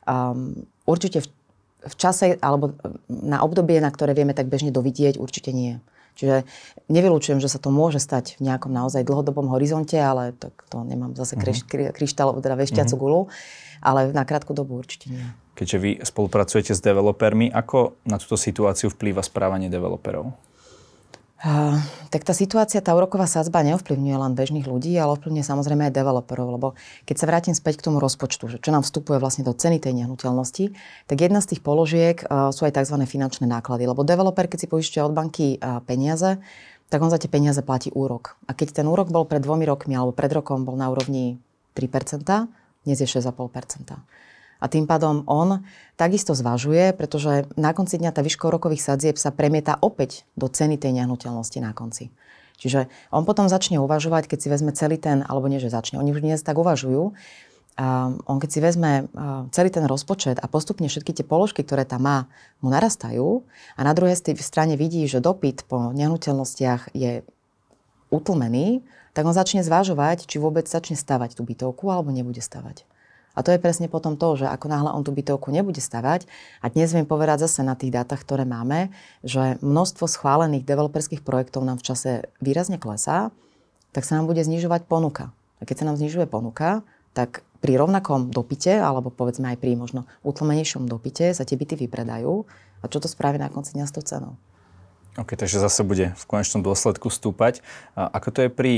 um, 0.07 0.63
určite 0.87 1.23
v, 1.23 1.27
v 1.87 1.95
čase 1.99 2.39
alebo 2.39 2.77
na 3.09 3.43
obdobie, 3.43 3.83
na 3.83 3.91
ktoré 3.91 4.15
vieme 4.15 4.31
tak 4.31 4.47
bežne 4.47 4.71
dovidieť, 4.71 5.19
určite 5.19 5.51
nie. 5.51 5.83
Čiže 6.13 6.45
nevylučujem, 6.93 7.41
že 7.41 7.49
sa 7.49 7.57
to 7.57 7.73
môže 7.73 7.97
stať 7.97 8.37
v 8.37 8.45
nejakom 8.53 8.69
naozaj 8.69 9.01
dlhodobom 9.01 9.49
horizonte, 9.49 9.97
ale 9.97 10.37
tak 10.37 10.53
to 10.69 10.85
nemám 10.85 11.17
zase 11.17 11.33
mm-hmm. 11.33 11.89
kryštál, 11.97 12.37
teda 12.37 12.53
vešťacu 12.53 12.85
mm-hmm. 12.85 13.01
gulu, 13.01 13.33
ale 13.81 14.13
na 14.13 14.21
krátku 14.21 14.53
dobu 14.53 14.77
určite 14.77 15.09
nie. 15.09 15.25
Keďže 15.57 15.77
vy 15.81 15.91
spolupracujete 16.05 16.73
s 16.77 16.81
developermi, 16.81 17.49
ako 17.49 17.97
na 18.05 18.21
túto 18.21 18.37
situáciu 18.37 18.93
vplýva 18.93 19.25
správanie 19.25 19.69
developerov? 19.73 20.33
Tak 21.43 22.23
tá 22.23 22.31
situácia, 22.31 22.79
tá 22.79 22.95
úroková 22.95 23.27
sadzba 23.27 23.67
neovplyvňuje 23.67 24.15
len 24.15 24.31
bežných 24.31 24.63
ľudí, 24.63 24.95
ale 24.95 25.19
ovplyvňuje 25.19 25.43
samozrejme 25.43 25.91
aj 25.91 25.93
developerov, 25.93 26.47
lebo 26.55 26.67
keď 27.03 27.15
sa 27.19 27.27
vrátim 27.27 27.51
späť 27.51 27.83
k 27.83 27.91
tomu 27.91 27.99
rozpočtu, 27.99 28.47
že 28.47 28.57
čo 28.63 28.71
nám 28.71 28.87
vstupuje 28.87 29.19
vlastne 29.19 29.43
do 29.43 29.51
ceny 29.51 29.83
tej 29.83 29.91
nehnuteľnosti, 29.91 30.71
tak 31.03 31.17
jedna 31.19 31.43
z 31.43 31.51
tých 31.51 31.59
položiek 31.59 32.23
sú 32.55 32.63
aj 32.63 32.79
tzv. 32.79 32.95
finančné 33.03 33.43
náklady, 33.43 33.91
lebo 33.91 34.07
developer, 34.07 34.47
keď 34.47 34.59
si 34.63 34.71
poistuje 34.71 35.03
od 35.03 35.11
banky 35.11 35.59
peniaze, 35.83 36.39
tak 36.87 37.03
on 37.03 37.11
za 37.11 37.19
tie 37.19 37.27
peniaze 37.27 37.59
platí 37.59 37.91
úrok. 37.91 38.39
A 38.47 38.55
keď 38.55 38.79
ten 38.79 38.87
úrok 38.87 39.11
bol 39.11 39.27
pred 39.27 39.43
dvomi 39.43 39.67
rokmi 39.67 39.99
alebo 39.99 40.15
pred 40.15 40.31
rokom 40.31 40.63
bol 40.63 40.79
na 40.79 40.87
úrovni 40.87 41.43
3%, 41.75 42.23
dnes 42.87 42.97
je 43.03 43.07
6,5%. 43.09 43.99
A 44.59 44.65
tým 44.67 44.85
pádom 44.89 45.23
on 45.25 45.63
takisto 45.95 46.35
zvažuje, 46.37 46.93
pretože 46.93 47.47
na 47.57 47.71
konci 47.71 47.97
dňa 47.97 48.11
tá 48.11 48.21
výška 48.21 48.49
rokových 48.49 48.85
sadzieb 48.85 49.15
sa 49.21 49.33
premieta 49.33 49.77
opäť 49.79 50.27
do 50.37 50.49
ceny 50.49 50.77
tej 50.79 50.97
nehnuteľnosti 50.99 51.59
na 51.61 51.71
konci. 51.71 52.13
Čiže 52.61 52.87
on 53.11 53.27
potom 53.27 53.49
začne 53.49 53.81
uvažovať, 53.81 54.29
keď 54.29 54.39
si 54.39 54.47
vezme 54.47 54.71
celý 54.71 54.95
ten, 54.95 55.25
alebo 55.25 55.51
nie, 55.51 55.59
že 55.59 55.73
začne, 55.73 55.99
oni 55.99 56.15
už 56.15 56.23
dnes 56.23 56.39
tak 56.39 56.55
uvažujú, 56.55 57.11
a 57.73 58.13
on 58.29 58.37
keď 58.37 58.49
si 58.53 58.59
vezme 58.61 59.09
celý 59.49 59.73
ten 59.73 59.81
rozpočet 59.89 60.37
a 60.37 60.45
postupne 60.45 60.85
všetky 60.85 61.09
tie 61.09 61.25
položky, 61.25 61.65
ktoré 61.65 61.89
tam 61.89 62.05
má, 62.05 62.17
mu 62.61 62.69
narastajú 62.69 63.41
a 63.73 63.81
na 63.81 63.97
druhej 63.97 64.13
strane 64.37 64.77
vidí, 64.77 65.01
že 65.09 65.17
dopyt 65.17 65.65
po 65.65 65.89
nehnuteľnostiach 65.89 66.93
je 66.93 67.25
utlmený, 68.13 68.85
tak 69.17 69.25
on 69.25 69.33
začne 69.33 69.65
zvažovať, 69.65 70.29
či 70.29 70.37
vôbec 70.37 70.69
začne 70.69 70.93
stavať 70.93 71.33
tú 71.33 71.41
bytovku 71.41 71.89
alebo 71.89 72.13
nebude 72.13 72.45
stavať. 72.45 72.85
A 73.33 73.41
to 73.41 73.49
je 73.49 73.57
presne 73.57 73.89
potom 73.89 74.13
to, 74.13 74.37
že 74.37 74.45
ako 74.45 74.69
náhle 74.69 74.93
on 74.93 75.01
tú 75.01 75.09
bytovku 75.09 75.49
nebude 75.49 75.81
stavať, 75.81 76.29
a 76.61 76.69
dnes 76.69 76.93
viem 76.93 77.09
povedať 77.09 77.49
zase 77.49 77.65
na 77.65 77.73
tých 77.73 77.89
dátach, 77.89 78.21
ktoré 78.21 78.45
máme, 78.45 78.93
že 79.25 79.57
množstvo 79.65 80.05
schválených 80.05 80.65
developerských 80.65 81.25
projektov 81.25 81.65
nám 81.65 81.81
v 81.81 81.85
čase 81.89 82.11
výrazne 82.39 82.77
klesá, 82.77 83.33
tak 83.93 84.05
sa 84.05 84.17
nám 84.21 84.29
bude 84.29 84.41
znižovať 84.45 84.85
ponuka. 84.85 85.33
A 85.57 85.65
keď 85.65 85.81
sa 85.81 85.87
nám 85.89 85.97
znižuje 85.97 86.29
ponuka, 86.29 86.85
tak 87.13 87.45
pri 87.63 87.79
rovnakom 87.79 88.33
dopite, 88.33 88.75
alebo 88.75 89.07
povedzme 89.07 89.53
aj 89.53 89.57
pri 89.61 89.79
možno 89.79 90.03
utlmenejšom 90.27 90.89
dopite, 90.89 91.31
sa 91.31 91.47
tie 91.47 91.55
byty 91.55 91.79
vypredajú. 91.87 92.43
A 92.83 92.91
čo 92.91 92.99
to 92.99 93.07
spraví 93.07 93.39
na 93.39 93.47
konci 93.47 93.79
dňa 93.79 93.85
s 93.87 93.95
tou 93.95 94.03
cenou? 94.03 94.35
OK, 95.15 95.37
takže 95.37 95.61
zase 95.61 95.85
bude 95.85 96.11
v 96.17 96.23
konečnom 96.25 96.65
dôsledku 96.65 97.07
stúpať. 97.07 97.61
A 97.93 98.09
ako 98.17 98.29
to 98.33 98.39
je 98.43 98.49
pri 98.49 98.73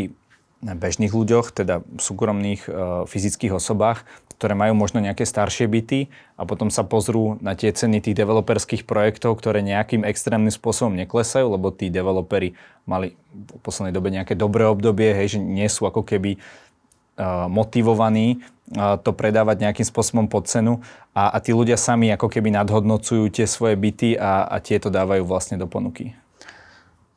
bežných 0.64 1.12
ľuďoch, 1.12 1.52
teda 1.52 1.84
súkromných 2.00 2.66
e, 2.66 2.70
fyzických 3.06 3.54
osobách, 3.60 4.08
ktoré 4.36 4.52
majú 4.52 4.76
možno 4.76 5.00
nejaké 5.00 5.24
staršie 5.24 5.68
byty 5.68 6.12
a 6.36 6.44
potom 6.44 6.68
sa 6.68 6.84
pozrú 6.84 7.40
na 7.40 7.56
tie 7.56 7.72
ceny 7.72 8.04
tých 8.04 8.20
developerských 8.20 8.84
projektov, 8.84 9.40
ktoré 9.40 9.64
nejakým 9.64 10.04
extrémnym 10.04 10.52
spôsobom 10.52 10.92
neklesajú, 10.96 11.48
lebo 11.56 11.72
tí 11.72 11.88
developeri 11.88 12.56
mali 12.84 13.16
v 13.32 13.60
poslednej 13.64 13.96
dobe 13.96 14.12
nejaké 14.12 14.36
dobré 14.36 14.68
obdobie, 14.68 15.16
hej, 15.16 15.38
že 15.38 15.40
nie 15.40 15.68
sú 15.72 15.88
ako 15.88 16.04
keby 16.04 16.36
uh, 16.36 17.48
motivovaní 17.48 18.44
uh, 18.76 19.00
to 19.00 19.16
predávať 19.16 19.64
nejakým 19.64 19.88
spôsobom 19.88 20.28
pod 20.28 20.52
cenu 20.52 20.84
a, 21.16 21.32
a 21.32 21.38
tí 21.40 21.56
ľudia 21.56 21.80
sami 21.80 22.12
ako 22.12 22.28
keby 22.28 22.52
nadhodnocujú 22.52 23.32
tie 23.32 23.48
svoje 23.48 23.80
byty 23.80 24.20
a, 24.20 24.52
a 24.52 24.60
tie 24.60 24.84
to 24.84 24.92
dávajú 24.92 25.24
vlastne 25.24 25.56
do 25.56 25.66
ponuky. 25.66 26.12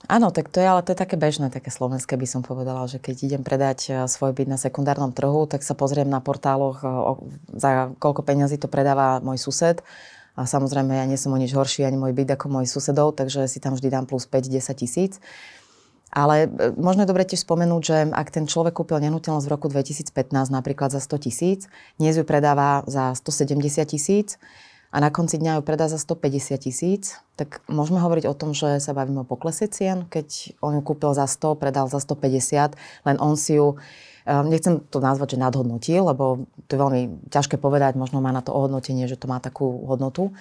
Áno, 0.09 0.33
tak 0.33 0.49
to 0.49 0.57
je, 0.57 0.65
ale 0.65 0.81
to 0.81 0.97
je 0.97 1.03
také 1.05 1.21
bežné, 1.21 1.53
také 1.53 1.69
slovenské 1.69 2.17
by 2.17 2.25
som 2.25 2.41
povedala, 2.41 2.89
že 2.89 2.97
keď 2.97 3.17
idem 3.29 3.43
predať 3.45 3.79
e, 3.87 3.91
svoj 4.09 4.33
byt 4.33 4.49
na 4.49 4.57
sekundárnom 4.57 5.13
trhu, 5.13 5.45
tak 5.45 5.61
sa 5.61 5.77
pozriem 5.77 6.09
na 6.09 6.25
portáloch, 6.25 6.81
e, 6.81 6.89
za 7.53 7.93
koľko 8.01 8.25
peňazí 8.25 8.57
to 8.57 8.73
predáva 8.73 9.21
môj 9.21 9.37
sused. 9.37 9.85
A 10.33 10.49
samozrejme, 10.49 10.97
ja 10.97 11.05
nie 11.05 11.21
som 11.21 11.37
o 11.37 11.37
nič 11.37 11.53
horší 11.53 11.85
ani 11.85 12.01
môj 12.01 12.17
byt 12.17 12.41
ako 12.41 12.49
môj 12.49 12.65
susedov, 12.65 13.21
takže 13.21 13.45
si 13.53 13.61
tam 13.61 13.77
vždy 13.77 13.93
dám 13.93 14.09
plus 14.09 14.25
5-10 14.25 14.81
tisíc. 14.81 15.21
Ale 16.09 16.49
e, 16.49 16.73
možno 16.81 17.05
je 17.05 17.13
dobre 17.13 17.29
tiež 17.29 17.45
spomenúť, 17.45 17.83
že 17.85 17.97
ak 18.09 18.33
ten 18.33 18.49
človek 18.49 18.81
kúpil 18.81 19.05
nehnuteľnosť 19.05 19.45
v 19.45 19.53
roku 19.53 19.69
2015 19.69 20.09
napríklad 20.49 20.89
za 20.89 21.05
100 21.05 21.21
tisíc, 21.29 21.61
dnes 22.01 22.17
ju 22.17 22.25
predáva 22.25 22.81
za 22.89 23.13
170 23.13 23.61
tisíc, 23.85 24.41
a 24.89 24.97
na 25.05 25.13
konci 25.13 25.37
dňa 25.37 25.61
ju 25.61 25.63
predá 25.65 25.85
za 25.85 26.01
150 26.01 26.65
tisíc, 26.65 27.21
tak 27.37 27.61
môžeme 27.69 28.01
hovoriť 28.01 28.25
o 28.25 28.35
tom, 28.35 28.57
že 28.57 28.81
sa 28.81 28.97
bavíme 28.97 29.23
o 29.23 29.29
poklese 29.29 29.69
cien, 29.69 30.09
keď 30.09 30.57
on 30.65 30.81
ju 30.81 30.83
kúpil 30.83 31.13
za 31.13 31.29
100, 31.29 31.61
predal 31.61 31.93
za 31.93 32.01
150, 32.01 32.73
len 33.05 33.17
on 33.21 33.37
si 33.37 33.61
ju, 33.61 33.77
ehm, 34.25 34.49
nechcem 34.49 34.81
to 34.89 34.99
nazvať, 35.05 35.37
že 35.37 35.45
nadhodnotil, 35.45 36.09
lebo 36.09 36.49
to 36.65 36.71
je 36.73 36.81
veľmi 36.81 37.03
ťažké 37.29 37.61
povedať, 37.61 38.01
možno 38.01 38.25
má 38.25 38.33
na 38.33 38.41
to 38.41 38.57
ohodnotenie, 38.57 39.05
že 39.05 39.21
to 39.21 39.29
má 39.29 39.45
takú 39.45 39.85
hodnotu. 39.85 40.33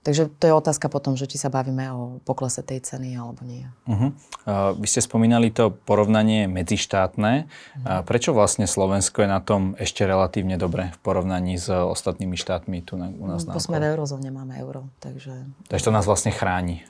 Takže 0.00 0.32
to 0.40 0.44
je 0.48 0.54
otázka 0.56 0.88
potom, 0.88 1.12
že 1.12 1.28
či 1.28 1.36
sa 1.36 1.52
bavíme 1.52 1.92
o 1.92 2.24
poklese 2.24 2.64
tej 2.64 2.80
ceny 2.80 3.20
alebo 3.20 3.44
nie. 3.44 3.68
Uh-huh. 3.84 4.16
Uh, 4.48 4.72
vy 4.80 4.88
ste 4.88 5.04
spomínali 5.04 5.52
to 5.52 5.76
porovnanie 5.76 6.48
medzištátne. 6.48 7.44
Uh-huh. 7.44 7.84
Uh, 7.84 8.00
prečo 8.00 8.32
vlastne 8.32 8.64
Slovensko 8.64 9.20
je 9.20 9.28
na 9.28 9.44
tom 9.44 9.76
ešte 9.76 10.08
relatívne 10.08 10.56
dobre 10.56 10.96
v 10.96 10.98
porovnaní 11.04 11.60
s 11.60 11.68
ostatnými 11.68 12.32
štátmi 12.32 12.80
tu 12.80 12.96
na, 12.96 13.12
u 13.12 13.28
nás 13.28 13.44
no, 13.44 13.60
sme 13.60 13.76
v 13.76 13.92
eurozóne, 13.92 14.32
máme 14.32 14.56
euro. 14.56 14.88
Takže... 15.04 15.36
takže 15.68 15.84
to 15.84 15.92
nás 15.92 16.08
vlastne 16.08 16.32
chráni. 16.32 16.80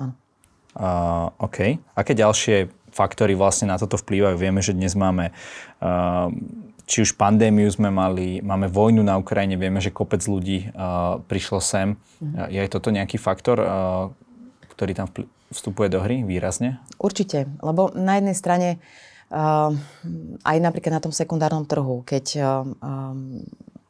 Áno. 0.00 0.16
Uh, 0.72 1.28
OK. 1.44 1.84
Aké 1.92 2.16
ďalšie 2.16 2.72
faktory 2.96 3.36
vlastne 3.36 3.68
na 3.68 3.76
toto 3.76 4.00
vplývajú? 4.00 4.40
Vieme, 4.40 4.64
že 4.64 4.72
dnes 4.72 4.96
máme 4.96 5.36
uh, 5.84 6.32
či 6.84 7.00
už 7.00 7.16
pandémiu 7.16 7.68
sme 7.72 7.88
mali, 7.88 8.44
máme 8.44 8.68
vojnu 8.68 9.00
na 9.00 9.16
Ukrajine, 9.16 9.56
vieme, 9.56 9.80
že 9.80 9.94
kopec 9.94 10.20
ľudí 10.24 10.68
uh, 10.72 11.20
prišlo 11.24 11.58
sem. 11.60 11.96
Mm. 12.20 12.52
Je 12.52 12.58
aj 12.60 12.70
toto 12.72 12.92
nejaký 12.92 13.16
faktor, 13.16 13.56
uh, 13.60 14.12
ktorý 14.76 14.92
tam 14.92 15.08
vstupuje 15.48 15.88
do 15.88 16.04
hry 16.04 16.20
výrazne? 16.26 16.82
Určite, 17.00 17.48
lebo 17.64 17.88
na 17.96 18.20
jednej 18.20 18.36
strane 18.36 18.68
uh, 19.32 19.72
aj 20.44 20.56
napríklad 20.60 21.00
na 21.00 21.04
tom 21.04 21.14
sekundárnom 21.14 21.64
trhu, 21.64 22.04
keď 22.04 22.24
uh, 22.36 22.44
um, 22.62 23.40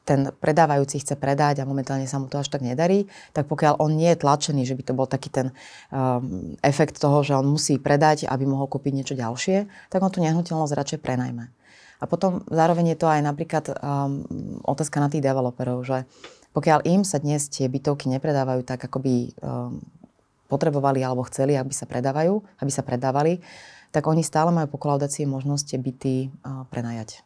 ten 0.04 0.28
predávajúci 0.36 1.00
chce 1.00 1.16
predať 1.16 1.64
a 1.64 1.68
momentálne 1.68 2.04
sa 2.04 2.20
mu 2.20 2.28
to 2.28 2.36
až 2.36 2.52
tak 2.52 2.60
nedarí, 2.60 3.08
tak 3.32 3.48
pokiaľ 3.48 3.80
on 3.80 3.96
nie 3.96 4.12
je 4.12 4.20
tlačený, 4.20 4.62
že 4.68 4.76
by 4.76 4.82
to 4.84 4.92
bol 4.92 5.08
taký 5.08 5.32
ten 5.32 5.50
um, 5.88 6.54
efekt 6.60 7.00
toho, 7.00 7.24
že 7.24 7.32
on 7.32 7.48
musí 7.48 7.80
predať, 7.80 8.28
aby 8.28 8.44
mohol 8.44 8.68
kúpiť 8.68 8.92
niečo 8.92 9.14
ďalšie, 9.16 9.64
tak 9.88 10.04
on 10.04 10.12
tú 10.12 10.20
nehnuteľnosť 10.20 10.76
radšej 10.76 11.00
prenajme. 11.00 11.48
A 12.04 12.06
potom 12.06 12.44
zároveň 12.52 12.92
je 12.92 12.98
to 13.00 13.08
aj 13.08 13.24
napríklad 13.24 13.64
um, 13.80 14.20
otázka 14.60 15.00
na 15.00 15.08
tých 15.08 15.24
developerov, 15.24 15.88
že 15.88 16.04
pokiaľ 16.52 16.84
im 16.84 17.00
sa 17.00 17.16
dnes 17.16 17.48
tie 17.48 17.64
bytovky 17.64 18.12
nepredávajú 18.12 18.60
tak, 18.60 18.84
ako 18.84 19.00
by 19.00 19.14
um, 19.40 19.80
potrebovali 20.52 21.00
alebo 21.00 21.24
chceli, 21.32 21.56
aby 21.56 21.72
sa 21.72 21.88
predávajú, 21.88 22.44
aby 22.60 22.68
sa 22.70 22.84
predávali, 22.84 23.40
tak 23.88 24.04
oni 24.04 24.20
stále 24.20 24.52
majú 24.52 24.76
po 24.76 24.84
kolaudácii 24.84 25.24
možnosť 25.24 25.64
tie 25.64 25.78
byty 25.80 26.14
uh, 26.28 26.68
prenajať. 26.68 27.24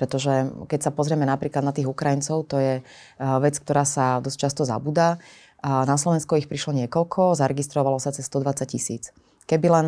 Pretože 0.00 0.48
keď 0.72 0.88
sa 0.88 0.94
pozrieme 0.94 1.28
napríklad 1.28 1.60
na 1.60 1.76
tých 1.76 1.90
Ukrajincov, 1.90 2.48
to 2.48 2.56
je 2.56 2.74
uh, 2.80 3.36
vec, 3.44 3.60
ktorá 3.60 3.84
sa 3.84 4.24
dosť 4.24 4.38
často 4.40 4.62
zabúda. 4.64 5.20
Na 5.58 5.98
Slovensko 5.98 6.38
ich 6.38 6.46
prišlo 6.46 6.70
niekoľko, 6.70 7.34
zaregistrovalo 7.34 7.98
sa 7.98 8.14
cez 8.14 8.30
120 8.30 8.62
tisíc. 8.70 9.10
Keby 9.50 9.66
len 9.66 9.86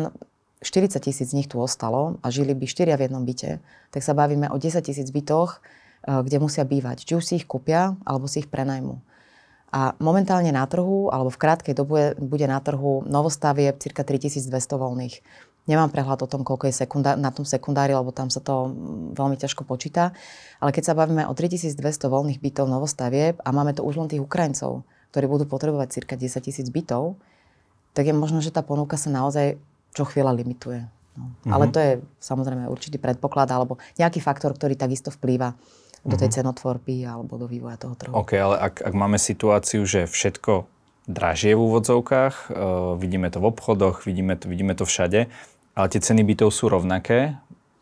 40 0.61 1.01
tisíc 1.01 1.33
z 1.33 1.37
nich 1.37 1.49
tu 1.49 1.57
ostalo 1.57 2.21
a 2.21 2.29
žili 2.29 2.53
by 2.53 2.69
štyria 2.69 2.93
v 2.93 3.09
jednom 3.09 3.25
byte, 3.25 3.57
tak 3.89 4.01
sa 4.05 4.13
bavíme 4.13 4.47
o 4.53 4.57
10 4.61 4.85
tisíc 4.85 5.09
bytoch, 5.09 5.57
eh, 5.57 6.21
kde 6.21 6.37
musia 6.37 6.63
bývať. 6.63 7.03
Či 7.05 7.13
už 7.17 7.23
si 7.25 7.33
ich 7.41 7.49
kúpia, 7.49 7.97
alebo 8.05 8.29
si 8.29 8.45
ich 8.45 8.49
prenajmu. 8.49 9.01
A 9.71 9.95
momentálne 10.03 10.51
na 10.51 10.67
trhu, 10.67 11.07
alebo 11.09 11.31
v 11.31 11.39
krátkej 11.39 11.73
dobe 11.73 12.13
bude 12.19 12.43
na 12.43 12.59
trhu 12.59 13.07
novostavie 13.07 13.71
cirka 13.79 14.03
3200 14.03 14.75
voľných. 14.75 15.23
Nemám 15.69 15.93
prehľad 15.93 16.25
o 16.25 16.27
tom, 16.27 16.43
koľko 16.43 16.67
je 16.67 16.75
sekundár, 16.75 17.15
na 17.15 17.31
tom 17.31 17.47
sekundári, 17.47 17.95
lebo 17.95 18.11
tam 18.11 18.27
sa 18.27 18.43
to 18.43 18.67
mm, 18.67 19.15
veľmi 19.15 19.39
ťažko 19.39 19.63
počíta. 19.63 20.11
Ale 20.59 20.75
keď 20.75 20.91
sa 20.91 20.93
bavíme 20.93 21.23
o 21.23 21.33
3200 21.33 21.79
voľných 22.11 22.43
bytov 22.43 22.67
novostavieb 22.67 23.39
a 23.39 23.49
máme 23.55 23.71
to 23.71 23.85
už 23.85 23.95
len 24.01 24.11
tých 24.11 24.19
Ukrajincov, 24.19 24.83
ktorí 25.15 25.25
budú 25.31 25.45
potrebovať 25.47 25.87
cirka 25.95 26.19
10 26.19 26.43
tisíc 26.43 26.67
bytov, 26.67 27.15
tak 27.95 28.11
je 28.11 28.15
možno, 28.15 28.43
že 28.43 28.51
tá 28.51 28.59
ponuka 28.65 28.99
sa 28.99 29.07
naozaj 29.07 29.55
čo 29.91 30.03
chvíľa 30.07 30.35
limituje. 30.35 30.87
No. 31.15 31.27
Mm-hmm. 31.27 31.51
Ale 31.51 31.65
to 31.69 31.79
je 31.79 31.91
samozrejme 32.23 32.71
určitý 32.71 32.97
predpoklad 32.97 33.51
alebo 33.51 33.77
nejaký 33.99 34.23
faktor, 34.23 34.55
ktorý 34.55 34.79
takisto 34.79 35.11
vplýva 35.11 35.53
do 36.01 36.15
tej 36.17 36.33
mm-hmm. 36.33 36.37
cenotvorby 36.41 36.97
alebo 37.05 37.37
do 37.37 37.45
vývoja 37.45 37.77
toho 37.77 37.93
trhu. 37.93 38.13
OK, 38.15 38.31
ale 38.33 38.55
ak, 38.57 38.81
ak 38.81 38.93
máme 38.95 39.21
situáciu, 39.21 39.85
že 39.85 40.09
všetko 40.09 40.65
dražie 41.05 41.53
v 41.53 41.61
úvodzovkách, 41.61 42.35
uh, 42.49 42.95
vidíme 42.97 43.29
to 43.29 43.37
v 43.43 43.53
obchodoch, 43.53 44.07
vidíme 44.07 44.33
to, 44.39 44.49
vidíme 44.49 44.73
to 44.73 44.87
všade, 44.87 45.29
ale 45.77 45.87
tie 45.91 46.01
ceny 46.01 46.25
bytov 46.25 46.49
sú 46.49 46.71
rovnaké, 46.71 47.37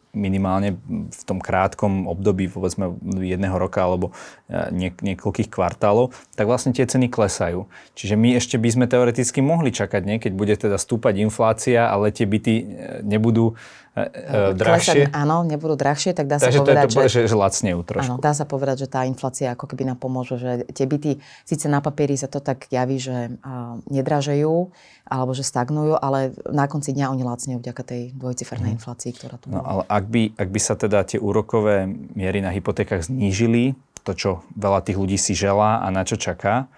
minimálne 0.10 0.82
v 0.90 1.22
tom 1.26 1.38
krátkom 1.38 2.10
období, 2.10 2.50
povedzme 2.50 2.98
jedného 3.22 3.54
roka 3.62 3.86
alebo 3.86 4.10
e, 4.50 4.74
niek- 4.74 5.02
niekoľkých 5.06 5.54
kvartálov, 5.54 6.18
tak 6.34 6.50
vlastne 6.50 6.74
tie 6.74 6.90
ceny 6.90 7.14
klesajú. 7.14 7.70
Čiže 7.94 8.18
my 8.18 8.34
ešte 8.42 8.58
by 8.58 8.70
sme 8.74 8.86
teoreticky 8.90 9.46
mohli 9.46 9.70
čakať, 9.70 10.02
nie? 10.02 10.18
keď 10.18 10.32
bude 10.34 10.54
teda 10.58 10.82
stúpať 10.82 11.22
inflácia, 11.22 11.86
ale 11.86 12.10
tie 12.10 12.26
byty 12.26 12.54
e, 12.58 12.64
nebudú 13.06 13.54
uh, 13.54 14.54
drahšie. 14.56 15.10
Klesať, 15.10 15.16
áno, 15.16 15.46
nebudú 15.46 15.76
drahšie, 15.76 16.12
tak 16.18 16.26
dá 16.26 16.38
Takže 16.38 16.58
sa 16.58 16.64
povedať, 16.64 16.84
to 16.90 16.90
je 16.90 16.96
to, 16.96 17.02
že, 17.10 17.22
že 17.30 17.36
lacnejú 17.36 17.80
trošku. 17.84 18.10
Áno, 18.10 18.16
dá 18.22 18.32
sa 18.34 18.46
povedať, 18.50 18.86
že 18.86 18.88
tá 18.90 19.06
inflácia 19.06 19.54
ako 19.54 19.66
keby 19.70 19.94
nám 19.94 19.98
pomôže, 20.02 20.40
že 20.40 20.52
tie 20.72 20.86
byty 20.86 21.20
síce 21.46 21.66
na 21.68 21.84
papieri 21.84 22.16
sa 22.16 22.26
to 22.32 22.42
tak 22.42 22.70
javí, 22.70 22.98
že 23.02 23.38
uh, 23.42 23.78
nedražejú, 23.90 24.72
alebo 25.10 25.34
že 25.34 25.42
stagnujú, 25.42 25.98
ale 25.98 26.38
na 26.48 26.70
konci 26.70 26.94
dňa 26.94 27.10
oni 27.10 27.24
lacnejú 27.26 27.58
vďaka 27.58 27.82
tej 27.82 28.02
dvojcifernej 28.14 28.74
hmm. 28.74 28.78
inflácii, 28.78 29.12
ktorá 29.18 29.36
tu 29.42 29.50
No 29.50 29.66
ale 29.66 29.82
ak 29.90 30.06
by, 30.06 30.24
ak 30.38 30.50
by 30.54 30.60
sa 30.62 30.78
teda 30.78 31.02
tie 31.02 31.18
úrokové 31.18 31.90
miery 32.14 32.46
na 32.46 32.54
hypotékach 32.54 33.10
znížili, 33.10 33.74
to, 34.06 34.14
čo 34.14 34.30
veľa 34.54 34.86
tých 34.86 35.02
ľudí 35.02 35.18
si 35.18 35.34
želá 35.34 35.82
a 35.82 35.88
na 35.90 36.06
čo 36.06 36.16
čaká, 36.16 36.70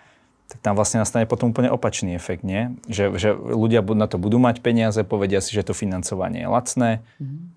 tak 0.52 0.60
tam 0.60 0.76
vlastne 0.76 1.00
nastane 1.00 1.24
potom 1.24 1.56
úplne 1.56 1.72
opačný 1.72 2.12
efekt, 2.12 2.44
nie? 2.44 2.76
Že, 2.92 3.04
že 3.16 3.30
ľudia 3.32 3.80
na 3.96 4.12
to 4.12 4.20
budú 4.20 4.36
mať 4.36 4.60
peniaze, 4.60 5.00
povedia 5.08 5.40
si, 5.40 5.56
že 5.56 5.64
to 5.64 5.72
financovanie 5.72 6.44
je 6.44 6.50
lacné. 6.52 6.90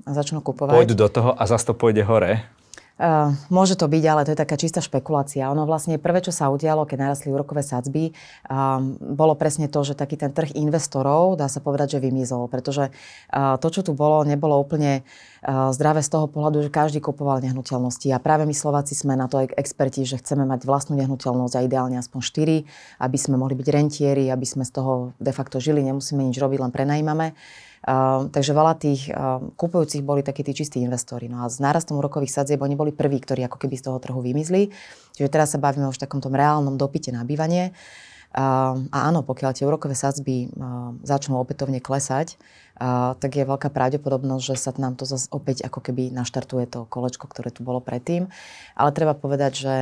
A 0.07 0.11
začnú 0.14 0.38
kupovať. 0.38 0.78
Pôjdu 0.78 0.95
do 0.95 1.09
toho 1.11 1.35
a 1.35 1.43
zase 1.50 1.66
to 1.66 1.75
pôjde 1.75 2.07
hore. 2.07 2.47
Uh, 2.94 3.34
môže 3.50 3.74
to 3.74 3.90
byť, 3.90 4.04
ale 4.06 4.22
to 4.22 4.30
je 4.30 4.38
taká 4.38 4.54
čistá 4.54 4.78
špekulácia. 4.78 5.50
Ono 5.50 5.66
vlastne 5.66 5.98
prvé, 5.98 6.22
čo 6.22 6.30
sa 6.30 6.46
udialo, 6.46 6.86
keď 6.86 7.10
narastli 7.10 7.34
úrokové 7.34 7.66
sadzby, 7.66 8.14
um, 8.46 8.94
bolo 9.02 9.34
presne 9.34 9.66
to, 9.66 9.82
že 9.82 9.98
taký 9.98 10.14
ten 10.14 10.30
trh 10.30 10.54
investorov, 10.54 11.34
dá 11.34 11.50
sa 11.50 11.58
povedať, 11.58 11.98
že 11.98 12.04
vymizol. 12.06 12.46
Pretože 12.46 12.94
uh, 12.94 13.58
to, 13.58 13.66
čo 13.74 13.82
tu 13.82 13.98
bolo, 13.98 14.22
nebolo 14.22 14.54
úplne 14.62 15.02
zdravé 15.44 16.00
z 16.00 16.08
toho 16.08 16.26
pohľadu, 16.26 16.64
že 16.64 16.70
každý 16.72 17.04
kupoval 17.04 17.44
nehnuteľnosti. 17.44 18.08
A 18.16 18.18
práve 18.22 18.48
my 18.48 18.56
Slováci 18.56 18.96
sme 18.96 19.12
na 19.12 19.28
to 19.28 19.44
experti, 19.44 20.08
že 20.08 20.16
chceme 20.16 20.48
mať 20.48 20.64
vlastnú 20.64 20.96
nehnuteľnosť 20.96 21.54
a 21.60 21.64
ideálne 21.68 22.00
aspoň 22.00 22.20
4, 22.64 23.04
aby 23.04 23.18
sme 23.20 23.36
mohli 23.36 23.52
byť 23.52 23.68
rentieri, 23.68 24.32
aby 24.32 24.46
sme 24.48 24.64
z 24.64 24.72
toho 24.72 25.12
de 25.20 25.32
facto 25.36 25.60
žili, 25.60 25.84
nemusíme 25.84 26.24
nič 26.24 26.40
robiť, 26.40 26.58
len 26.64 26.72
prenajímame. 26.72 27.36
Uh, 27.85 28.33
takže 28.33 28.57
veľa 28.57 28.75
tých 28.81 29.12
uh, 29.12 29.45
kupujúcich 29.61 30.00
boli 30.00 30.25
takí 30.25 30.41
tí 30.41 30.57
čistí 30.57 30.81
investori. 30.81 31.29
No 31.29 31.45
a 31.45 31.53
s 31.53 31.61
nárastom 31.61 32.00
úrokových 32.00 32.33
sadzieb 32.33 32.64
oni 32.64 32.81
boli 32.81 32.97
prví, 32.97 33.21
ktorí 33.21 33.45
ako 33.45 33.61
keby 33.61 33.76
z 33.76 33.93
toho 33.93 34.00
trhu 34.00 34.25
vymizli. 34.25 34.73
Čiže 35.12 35.29
teraz 35.29 35.53
sa 35.53 35.61
bavíme 35.61 35.85
už 35.93 36.00
v 36.00 36.05
takomto 36.09 36.33
reálnom 36.33 36.81
dopite 36.81 37.12
na 37.12 37.29
bývanie. 37.29 37.76
Uh, 37.76 38.13
a 38.35 38.75
áno, 38.91 39.23
pokiaľ 39.23 39.55
tie 39.55 39.62
úrokové 39.62 39.95
sadzby 39.95 40.50
uh, 40.50 40.91
začnú 41.07 41.38
opätovne 41.38 41.79
klesať, 41.79 42.35
uh, 42.35 43.14
tak 43.14 43.38
je 43.38 43.47
veľká 43.47 43.71
pravdepodobnosť, 43.71 44.43
že 44.43 44.55
sa 44.59 44.75
nám 44.75 44.99
to 44.99 45.07
zase 45.07 45.31
opäť 45.31 45.62
ako 45.62 45.79
keby 45.79 46.11
naštartuje 46.11 46.67
to 46.67 46.91
kolečko, 46.91 47.31
ktoré 47.31 47.55
tu 47.55 47.62
bolo 47.62 47.79
predtým. 47.79 48.26
Ale 48.75 48.91
treba 48.91 49.14
povedať, 49.14 49.53
že 49.55 49.75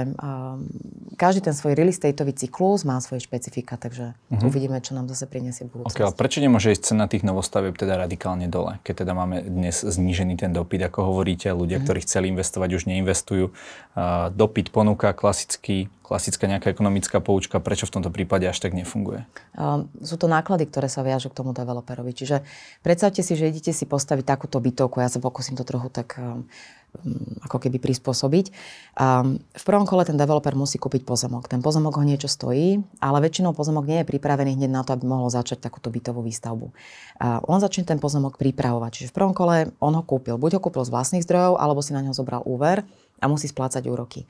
každý 1.17 1.49
ten 1.49 1.57
svoj 1.57 1.73
real 1.73 1.89
estateový 1.89 2.37
cyklus 2.37 2.85
má 2.85 3.01
svoje 3.01 3.25
špecifika, 3.25 3.81
takže 3.81 4.13
uh-huh. 4.13 4.45
uvidíme, 4.45 4.77
čo 4.85 4.93
nám 4.93 5.09
zase 5.09 5.25
priniesie 5.25 5.65
v 5.65 5.81
budúcnosti. 5.81 5.97
Okay, 5.97 6.05
ale 6.05 6.13
prečo 6.13 6.45
nemôže 6.45 6.77
ísť 6.77 6.93
cena 6.93 7.09
tých 7.09 7.25
novostavieb 7.25 7.73
teda 7.73 7.97
radikálne 7.97 8.53
dole, 8.53 8.77
keď 8.85 9.09
teda 9.09 9.17
máme 9.17 9.41
dnes 9.49 9.81
znížený 9.81 10.37
ten 10.37 10.53
dopyt, 10.53 10.93
ako 10.93 11.09
hovoríte, 11.09 11.49
ľudia, 11.49 11.81
uh-huh. 11.81 11.89
ktorí 11.89 12.05
chceli 12.05 12.29
investovať, 12.37 12.69
už 12.77 12.85
neinvestujú. 12.85 13.49
Dopyt, 14.37 14.69
ponuka, 14.69 15.17
klasický 15.17 15.89
klasická 16.12 16.45
nejaká 16.45 16.69
ekonomická 16.69 17.25
poučka, 17.25 17.57
prečo 17.57 17.88
v 17.88 17.97
tomto 17.97 18.12
prípade 18.12 18.45
až 18.45 18.61
tak 18.61 18.76
nefunguje? 18.76 19.25
Um, 19.57 19.88
sú 20.04 20.21
to 20.21 20.28
náklady, 20.28 20.69
ktoré 20.69 20.92
sa 20.92 21.00
viažú 21.00 21.33
k 21.33 21.40
tomu 21.40 21.57
developerovi. 21.57 22.12
Čiže 22.12 22.45
predstavte 22.85 23.25
si, 23.25 23.33
že 23.33 23.49
idete 23.49 23.73
si 23.73 23.88
postaviť 23.88 24.28
takúto 24.28 24.61
bytovku, 24.61 25.00
ja 25.00 25.09
sa 25.09 25.25
pokúsim 25.25 25.57
to 25.57 25.64
trochu 25.64 25.88
tak 25.88 26.21
um, 26.21 26.45
ako 27.40 27.57
keby 27.57 27.81
prispôsobiť. 27.81 28.52
Um, 29.00 29.40
v 29.40 29.64
prvom 29.64 29.88
kole 29.88 30.04
ten 30.04 30.21
developer 30.21 30.52
musí 30.52 30.76
kúpiť 30.76 31.09
pozemok. 31.09 31.49
Ten 31.49 31.64
pozemok 31.64 31.97
ho 31.97 32.04
niečo 32.04 32.28
stojí, 32.28 32.85
ale 33.00 33.25
väčšinou 33.25 33.57
pozemok 33.57 33.88
nie 33.88 34.04
je 34.04 34.11
pripravený 34.12 34.61
hneď 34.61 34.69
na 34.69 34.85
to, 34.85 34.92
aby 34.92 35.09
mohol 35.09 35.33
začať 35.33 35.64
takúto 35.64 35.88
bytovú 35.88 36.21
výstavbu. 36.21 36.69
On 37.49 37.59
začne 37.64 37.88
ten 37.88 37.97
pozemok 37.97 38.37
pripravovať. 38.37 38.90
Čiže 38.92 39.09
v 39.09 39.16
prvom 39.16 39.33
kole 39.33 39.73
on 39.81 39.97
ho 39.97 40.04
kúpil. 40.04 40.37
Buď 40.37 40.61
ho 40.61 40.64
kúpil 40.69 40.85
z 40.85 40.92
vlastných 40.92 41.25
zdrojov, 41.25 41.57
alebo 41.57 41.81
si 41.81 41.97
na 41.97 42.04
ňo 42.04 42.12
zobral 42.12 42.45
úver 42.45 42.85
a 43.23 43.31
musí 43.31 43.47
splácať 43.47 43.87
úroky. 43.87 44.26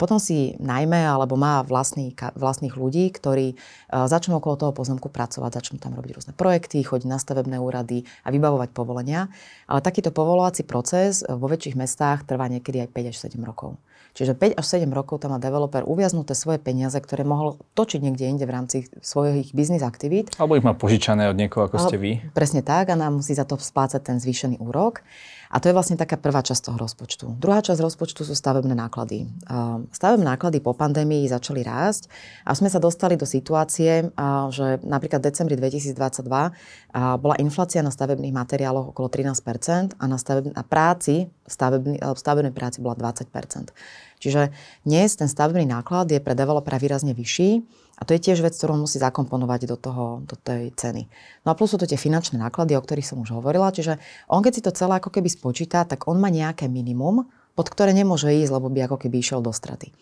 Potom 0.00 0.16
si 0.16 0.56
najmä 0.56 1.04
alebo 1.04 1.36
má 1.36 1.60
vlastný, 1.60 2.16
vlastných 2.16 2.72
ľudí, 2.72 3.12
ktorí 3.12 3.60
začnú 3.92 4.40
okolo 4.40 4.56
toho 4.56 4.72
pozemku 4.72 5.12
pracovať, 5.12 5.60
začnú 5.60 5.76
tam 5.76 5.92
robiť 5.92 6.10
rôzne 6.16 6.32
projekty, 6.32 6.80
chodiť 6.80 7.04
na 7.04 7.20
stavebné 7.20 7.60
úrady 7.60 8.08
a 8.24 8.32
vybavovať 8.32 8.72
povolenia. 8.72 9.28
Ale 9.68 9.84
takýto 9.84 10.08
povolovací 10.08 10.64
proces 10.64 11.20
vo 11.26 11.44
väčších 11.44 11.76
mestách 11.76 12.24
trvá 12.24 12.48
niekedy 12.48 12.80
aj 12.80 12.88
5 12.88 13.10
až 13.12 13.16
7 13.28 13.36
rokov. 13.44 13.76
Čiže 14.14 14.38
5 14.38 14.62
až 14.62 14.66
7 14.78 14.86
rokov 14.94 15.26
tam 15.26 15.34
má 15.34 15.42
developer 15.42 15.82
uviaznuté 15.82 16.38
svoje 16.38 16.62
peniaze, 16.62 16.94
ktoré 16.94 17.26
mohol 17.26 17.58
točiť 17.74 17.98
niekde 17.98 18.30
inde 18.30 18.46
v 18.46 18.54
rámci 18.54 18.86
svojich 19.02 19.50
biznis 19.50 19.82
aktivít. 19.82 20.30
Alebo 20.38 20.54
ich 20.54 20.62
má 20.62 20.70
požičané 20.70 21.26
od 21.26 21.34
niekoho, 21.34 21.66
ako 21.66 21.82
ste 21.82 21.98
vy. 21.98 22.22
Presne 22.30 22.62
tak 22.62 22.94
a 22.94 22.96
nám 22.96 23.18
musí 23.18 23.34
za 23.34 23.42
to 23.42 23.58
splácať 23.58 24.14
ten 24.14 24.22
zvýšený 24.22 24.62
úrok. 24.62 25.02
A 25.54 25.62
to 25.62 25.70
je 25.70 25.76
vlastne 25.78 25.94
taká 25.94 26.18
prvá 26.18 26.42
časť 26.42 26.66
toho 26.66 26.78
rozpočtu. 26.82 27.38
Druhá 27.38 27.62
časť 27.62 27.78
rozpočtu 27.78 28.26
sú 28.26 28.34
stavebné 28.34 28.74
náklady. 28.74 29.30
Stavebné 29.94 30.26
náklady 30.26 30.58
po 30.58 30.74
pandémii 30.74 31.30
začali 31.30 31.62
rásť 31.62 32.10
a 32.42 32.58
sme 32.58 32.66
sa 32.66 32.82
dostali 32.82 33.14
do 33.14 33.22
situácie, 33.22 34.10
že 34.50 34.82
napríklad 34.82 35.22
v 35.22 35.30
decembri 35.30 35.54
2022 35.54 35.94
bola 37.22 37.36
inflácia 37.38 37.86
na 37.86 37.94
stavebných 37.94 38.34
materiáloch 38.34 38.90
okolo 38.90 39.06
13% 39.06 39.94
a 39.94 40.04
na, 40.10 40.18
staveb, 40.18 40.50
na 40.50 40.66
práci, 40.66 41.30
stavebný, 41.46 42.00
stavebnej 42.00 42.52
práci 42.52 42.80
bola 42.80 42.96
20% 42.96 43.28
Čiže 44.24 44.56
dnes 44.88 45.12
ten 45.20 45.28
stavebný 45.28 45.68
náklad 45.68 46.08
je 46.08 46.16
pre 46.16 46.32
developera 46.32 46.80
výrazne 46.80 47.12
vyšší 47.12 47.60
a 48.00 48.08
to 48.08 48.16
je 48.16 48.24
tiež 48.24 48.40
vec, 48.40 48.56
ktorú 48.56 48.80
musí 48.80 48.96
zakomponovať 48.96 49.68
do, 49.68 49.76
toho, 49.76 50.04
do 50.24 50.32
tej 50.40 50.72
ceny. 50.72 51.04
No 51.44 51.52
a 51.52 51.56
plus 51.58 51.76
sú 51.76 51.76
to 51.76 51.84
tie 51.84 52.00
finančné 52.00 52.40
náklady, 52.40 52.72
o 52.72 52.80
ktorých 52.80 53.04
som 53.04 53.20
už 53.20 53.36
hovorila. 53.36 53.68
Čiže 53.68 54.00
on 54.32 54.40
keď 54.40 54.52
si 54.56 54.64
to 54.64 54.72
celé 54.72 54.96
ako 54.96 55.12
keby 55.12 55.28
spočíta, 55.28 55.84
tak 55.84 56.08
on 56.08 56.16
má 56.16 56.32
nejaké 56.32 56.72
minimum, 56.72 57.28
pod 57.52 57.68
ktoré 57.68 57.92
nemôže 57.92 58.32
ísť, 58.32 58.48
lebo 58.48 58.72
by 58.72 58.88
ako 58.88 58.96
keby 59.04 59.20
išiel 59.20 59.44
do 59.44 59.52
straty. 59.52 59.92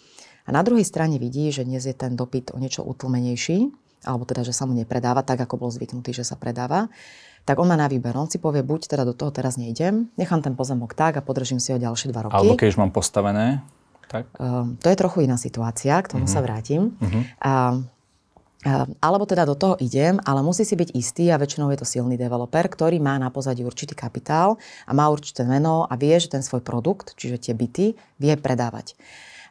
A 0.46 0.54
na 0.54 0.62
druhej 0.62 0.86
strane 0.86 1.18
vidí, 1.18 1.50
že 1.50 1.66
dnes 1.66 1.82
je 1.82 1.94
ten 1.94 2.14
dopyt 2.14 2.54
o 2.54 2.62
niečo 2.62 2.86
utlmenejší, 2.86 3.74
alebo 4.06 4.26
teda, 4.26 4.42
že 4.42 4.54
sa 4.54 4.66
mu 4.66 4.74
nepredáva 4.74 5.22
tak, 5.22 5.42
ako 5.42 5.66
bol 5.66 5.70
zvyknutý, 5.70 6.10
že 6.10 6.26
sa 6.26 6.34
predáva, 6.34 6.90
tak 7.42 7.58
on 7.58 7.66
má 7.66 7.74
na 7.74 7.90
výber. 7.90 8.14
On 8.14 8.30
si 8.30 8.38
povie, 8.38 8.62
buď 8.62 8.86
teda 8.86 9.02
do 9.02 9.14
toho 9.14 9.34
teraz 9.34 9.58
nejdem, 9.58 10.10
nechám 10.14 10.42
ten 10.42 10.54
pozemok 10.54 10.94
tak 10.94 11.18
a 11.18 11.22
podržím 11.22 11.58
si 11.58 11.74
ho 11.74 11.78
ďalšie 11.78 12.14
dva 12.14 12.30
roky. 12.30 12.34
Alebo 12.38 12.54
keď 12.54 12.68
už 12.74 12.78
mám 12.78 12.94
postavené, 12.94 13.62
tak? 14.12 14.28
Um, 14.36 14.76
to 14.76 14.92
je 14.92 14.96
trochu 15.00 15.24
iná 15.24 15.40
situácia, 15.40 15.96
k 16.04 16.12
tomu 16.12 16.28
uh-huh. 16.28 16.36
sa 16.36 16.44
vrátim. 16.44 16.92
Uh-huh. 17.00 17.22
Uh, 17.40 17.80
alebo 19.02 19.26
teda 19.26 19.42
do 19.42 19.58
toho 19.58 19.74
idem, 19.82 20.22
ale 20.22 20.38
musí 20.38 20.62
si 20.62 20.78
byť 20.78 20.94
istý 20.94 21.34
a 21.34 21.40
väčšinou 21.40 21.74
je 21.74 21.82
to 21.82 21.86
silný 21.88 22.14
developer, 22.14 22.62
ktorý 22.70 23.02
má 23.02 23.18
na 23.18 23.26
pozadí 23.26 23.66
určitý 23.66 23.98
kapitál 23.98 24.54
a 24.86 24.94
má 24.94 25.10
určité 25.10 25.42
meno 25.42 25.82
a 25.90 25.98
vie, 25.98 26.14
že 26.14 26.30
ten 26.30 26.46
svoj 26.46 26.62
produkt, 26.62 27.18
čiže 27.18 27.42
tie 27.42 27.54
byty, 27.58 27.98
vie 28.22 28.34
predávať. 28.38 28.94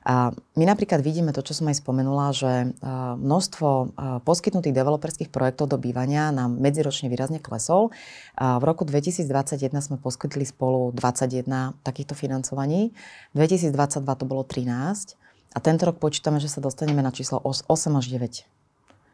A 0.02 0.34
my 0.58 0.66
napríklad 0.66 1.06
vidíme 1.06 1.30
to, 1.30 1.46
čo 1.46 1.54
som 1.54 1.70
aj 1.70 1.78
spomenula, 1.78 2.34
že 2.34 2.74
množstvo 3.22 3.94
poskytnutých 4.26 4.74
developerských 4.74 5.30
projektov 5.30 5.70
do 5.70 5.78
bývania 5.78 6.34
nám 6.34 6.58
medziročne 6.58 7.06
výrazne 7.06 7.38
klesol. 7.38 7.94
A 8.34 8.58
v 8.58 8.64
roku 8.66 8.82
2021 8.82 9.62
sme 9.78 10.02
poskytli 10.02 10.42
spolu 10.42 10.90
21 10.98 11.78
takýchto 11.86 12.18
financovaní, 12.18 12.98
2022 13.38 14.02
to 14.02 14.26
bolo 14.26 14.42
13 14.42 15.18
a 15.54 15.58
tento 15.62 15.84
rok 15.86 16.02
počítame, 16.02 16.42
že 16.42 16.50
sa 16.50 16.64
dostaneme 16.64 17.06
na 17.06 17.14
číslo 17.14 17.38
8 17.44 17.68
až 17.94 18.06
9. 18.10 18.48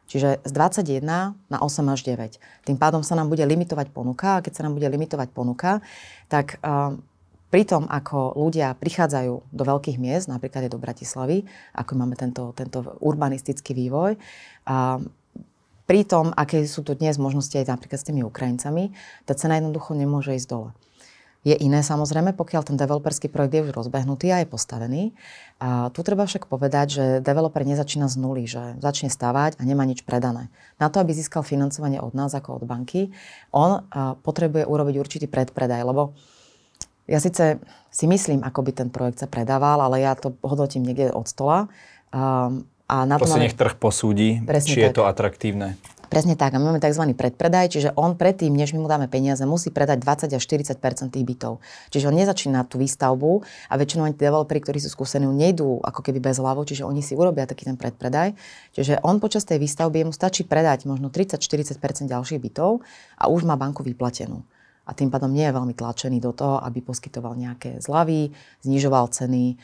Čiže 0.08 0.40
z 0.40 0.52
21 0.56 1.04
na 1.36 1.58
8 1.60 1.84
až 1.92 2.00
9. 2.08 2.40
Tým 2.64 2.78
pádom 2.80 3.04
sa 3.04 3.20
nám 3.20 3.28
bude 3.28 3.44
limitovať 3.44 3.92
ponuka 3.92 4.40
a 4.40 4.42
keď 4.46 4.54
sa 4.56 4.64
nám 4.64 4.80
bude 4.80 4.88
limitovať 4.88 5.36
ponuka, 5.36 5.84
tak 6.32 6.64
pri 7.48 7.64
tom, 7.64 7.88
ako 7.88 8.36
ľudia 8.36 8.76
prichádzajú 8.76 9.34
do 9.56 9.64
veľkých 9.64 9.98
miest, 9.98 10.28
napríklad 10.28 10.68
aj 10.68 10.72
do 10.76 10.84
Bratislavy, 10.84 11.48
ako 11.72 11.92
máme 11.96 12.20
tento, 12.20 12.52
tento 12.52 12.84
urbanistický 13.00 13.72
vývoj, 13.72 14.20
a 14.68 15.00
pri 15.88 16.04
tom, 16.04 16.36
aké 16.36 16.68
sú 16.68 16.84
tu 16.84 16.92
dnes 17.00 17.16
možnosti 17.16 17.56
aj 17.56 17.72
napríklad 17.72 17.96
s 17.96 18.08
tými 18.12 18.20
Ukrajincami, 18.28 18.92
tá 19.24 19.32
cena 19.32 19.56
jednoducho 19.56 19.96
nemôže 19.96 20.36
ísť 20.36 20.50
dole. 20.52 20.76
Je 21.48 21.56
iné 21.56 21.80
samozrejme, 21.80 22.36
pokiaľ 22.36 22.68
ten 22.68 22.76
developerský 22.76 23.32
projekt 23.32 23.56
je 23.56 23.64
už 23.64 23.72
rozbehnutý 23.72 24.36
a 24.36 24.44
je 24.44 24.52
postavený. 24.52 25.16
A 25.64 25.88
tu 25.96 26.04
treba 26.04 26.28
však 26.28 26.52
povedať, 26.52 26.86
že 26.92 27.06
developer 27.24 27.64
nezačína 27.64 28.12
z 28.12 28.20
nuly, 28.20 28.44
že 28.44 28.76
začne 28.84 29.08
stavať 29.08 29.56
a 29.56 29.64
nemá 29.64 29.88
nič 29.88 30.04
predané. 30.04 30.52
Na 30.76 30.92
to, 30.92 31.00
aby 31.00 31.16
získal 31.16 31.48
financovanie 31.48 32.04
od 32.04 32.12
nás 32.12 32.36
ako 32.36 32.60
od 32.60 32.64
banky, 32.68 33.16
on 33.56 33.88
potrebuje 34.28 34.68
urobiť 34.68 34.96
určitý 35.00 35.32
predpredaj, 35.32 35.88
lebo 35.88 36.12
ja 37.08 37.20
síce 37.24 37.64
si 37.88 38.06
myslím, 38.06 38.44
ako 38.44 38.60
by 38.68 38.72
ten 38.76 38.90
projekt 38.92 39.24
sa 39.24 39.28
predával, 39.32 39.80
ale 39.80 40.04
ja 40.04 40.14
to 40.14 40.36
hodnotím 40.44 40.84
niekde 40.84 41.10
od 41.16 41.26
stola. 41.26 41.72
Um, 42.12 42.68
a 42.88 43.04
na 43.04 43.20
to, 43.20 43.28
to 43.28 43.36
si 43.36 43.44
nech 43.44 43.56
trh 43.56 43.76
posúdi, 43.76 44.40
Presne 44.44 44.72
či 44.72 44.80
tak. 44.80 44.86
je 44.88 44.92
to 44.96 45.04
atraktívne. 45.08 45.76
Presne 46.08 46.40
tak. 46.40 46.56
A 46.56 46.58
my 46.60 46.72
máme 46.72 46.80
tzv. 46.80 47.04
predpredaj, 47.12 47.68
čiže 47.68 47.90
on 48.00 48.16
predtým, 48.16 48.56
než 48.56 48.72
my 48.72 48.80
mu 48.80 48.88
dáme 48.88 49.12
peniaze, 49.12 49.44
musí 49.44 49.76
predať 49.76 50.00
20 50.32 50.40
až 50.40 50.44
40% 50.44 50.80
tých 51.12 51.26
bytov. 51.28 51.60
Čiže 51.92 52.08
on 52.08 52.16
nezačína 52.16 52.64
tú 52.64 52.80
výstavbu 52.80 53.44
a 53.44 53.74
väčšinou 53.76 54.08
ani 54.08 54.16
developeri, 54.16 54.64
ktorí 54.64 54.80
sú 54.80 54.88
skúsení, 54.88 55.28
nejdú 55.28 55.84
ako 55.84 56.00
keby 56.00 56.24
bez 56.24 56.40
hlavu, 56.40 56.64
čiže 56.64 56.88
oni 56.88 57.04
si 57.04 57.12
urobia 57.12 57.44
taký 57.44 57.68
ten 57.68 57.76
predpredaj. 57.76 58.40
Čiže 58.72 59.04
on 59.04 59.20
počas 59.20 59.44
tej 59.44 59.60
výstavby 59.60 60.08
mu 60.08 60.16
stačí 60.16 60.48
predať 60.48 60.88
možno 60.88 61.12
30-40% 61.12 61.76
ďalších 62.08 62.40
bytov 62.40 62.80
a 63.20 63.28
už 63.28 63.44
má 63.44 63.60
banku 63.60 63.84
vyplatenú 63.84 64.48
a 64.88 64.92
tým 64.96 65.12
pádom 65.12 65.28
nie 65.28 65.44
je 65.44 65.52
veľmi 65.52 65.76
tlačený 65.76 66.24
do 66.24 66.32
toho, 66.32 66.64
aby 66.64 66.80
poskytoval 66.80 67.36
nejaké 67.36 67.84
zľavy, 67.84 68.32
znižoval 68.64 69.12
ceny, 69.12 69.44
e, 69.52 69.56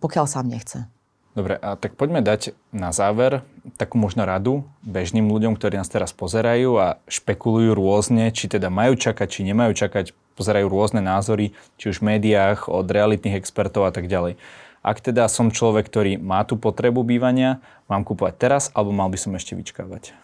pokiaľ 0.00 0.24
sám 0.24 0.48
nechce. 0.48 0.88
Dobre, 1.34 1.58
a 1.58 1.74
tak 1.74 1.98
poďme 1.98 2.22
dať 2.22 2.54
na 2.70 2.94
záver 2.94 3.42
takú 3.74 3.98
možno 3.98 4.22
radu 4.22 4.62
bežným 4.86 5.26
ľuďom, 5.26 5.58
ktorí 5.58 5.82
nás 5.82 5.90
teraz 5.90 6.14
pozerajú 6.14 6.78
a 6.78 7.02
špekulujú 7.10 7.74
rôzne, 7.74 8.30
či 8.30 8.46
teda 8.46 8.70
majú 8.70 8.94
čakať, 8.94 9.26
či 9.26 9.40
nemajú 9.42 9.74
čakať, 9.74 10.14
pozerajú 10.38 10.70
rôzne 10.70 11.02
názory, 11.02 11.50
či 11.74 11.90
už 11.90 11.98
v 11.98 12.16
médiách, 12.16 12.70
od 12.70 12.86
realitných 12.86 13.34
expertov 13.34 13.82
a 13.82 13.92
tak 13.92 14.06
ďalej. 14.06 14.38
Ak 14.86 15.02
teda 15.02 15.26
som 15.26 15.50
človek, 15.50 15.90
ktorý 15.90 16.22
má 16.22 16.46
tú 16.46 16.54
potrebu 16.54 17.02
bývania, 17.02 17.58
mám 17.90 18.06
kúpovať 18.06 18.34
teraz, 18.38 18.62
alebo 18.70 18.94
mal 18.94 19.10
by 19.10 19.18
som 19.18 19.34
ešte 19.34 19.58
vyčkávať? 19.58 20.14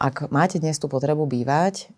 Ak 0.00 0.32
máte 0.32 0.56
dnes 0.56 0.80
tú 0.80 0.88
potrebu 0.88 1.28
bývať, 1.28 1.92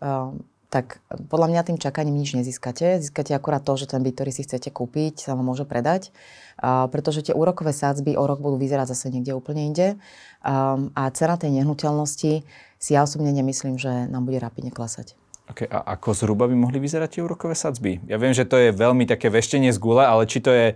tak 0.75 0.99
podľa 1.31 1.55
mňa 1.55 1.63
tým 1.71 1.79
čakaním 1.79 2.19
nič 2.19 2.35
nezískate. 2.35 2.99
Získate 2.99 3.31
akurát 3.31 3.63
to, 3.63 3.79
že 3.79 3.95
ten 3.95 4.03
byt, 4.03 4.19
ktorý 4.19 4.35
si 4.35 4.43
chcete 4.43 4.75
kúpiť, 4.75 5.23
sa 5.23 5.39
vám 5.39 5.47
môže 5.47 5.63
predať, 5.63 6.11
a, 6.59 6.91
pretože 6.91 7.31
tie 7.31 7.31
úrokové 7.31 7.71
sádzby 7.71 8.19
o 8.19 8.25
rok 8.27 8.43
budú 8.43 8.59
vyzerať 8.59 8.91
zase 8.91 9.15
niekde 9.15 9.39
úplne 9.39 9.71
inde. 9.71 9.95
A, 10.43 10.75
cena 11.15 11.39
tej 11.39 11.55
nehnuteľnosti 11.55 12.43
si 12.83 12.91
ja 12.91 13.07
osobne 13.07 13.31
nemyslím, 13.31 13.79
že 13.79 14.11
nám 14.11 14.27
bude 14.27 14.43
rapidne 14.43 14.75
klesať. 14.75 15.15
Okay, 15.45 15.69
a 15.69 15.95
ako 15.95 16.17
zhruba 16.17 16.49
by 16.49 16.57
mohli 16.57 16.81
vyzerať 16.81 17.21
tie 17.21 17.23
úrokové 17.23 17.53
sadzby? 17.53 18.01
Ja 18.09 18.17
viem, 18.17 18.33
že 18.33 18.49
to 18.49 18.57
je 18.57 18.73
veľmi 18.73 19.05
také 19.05 19.29
veštenie 19.29 19.71
z 19.71 19.79
gule, 19.79 20.01
ale 20.01 20.25
či 20.25 20.41
to 20.41 20.49
je 20.49 20.73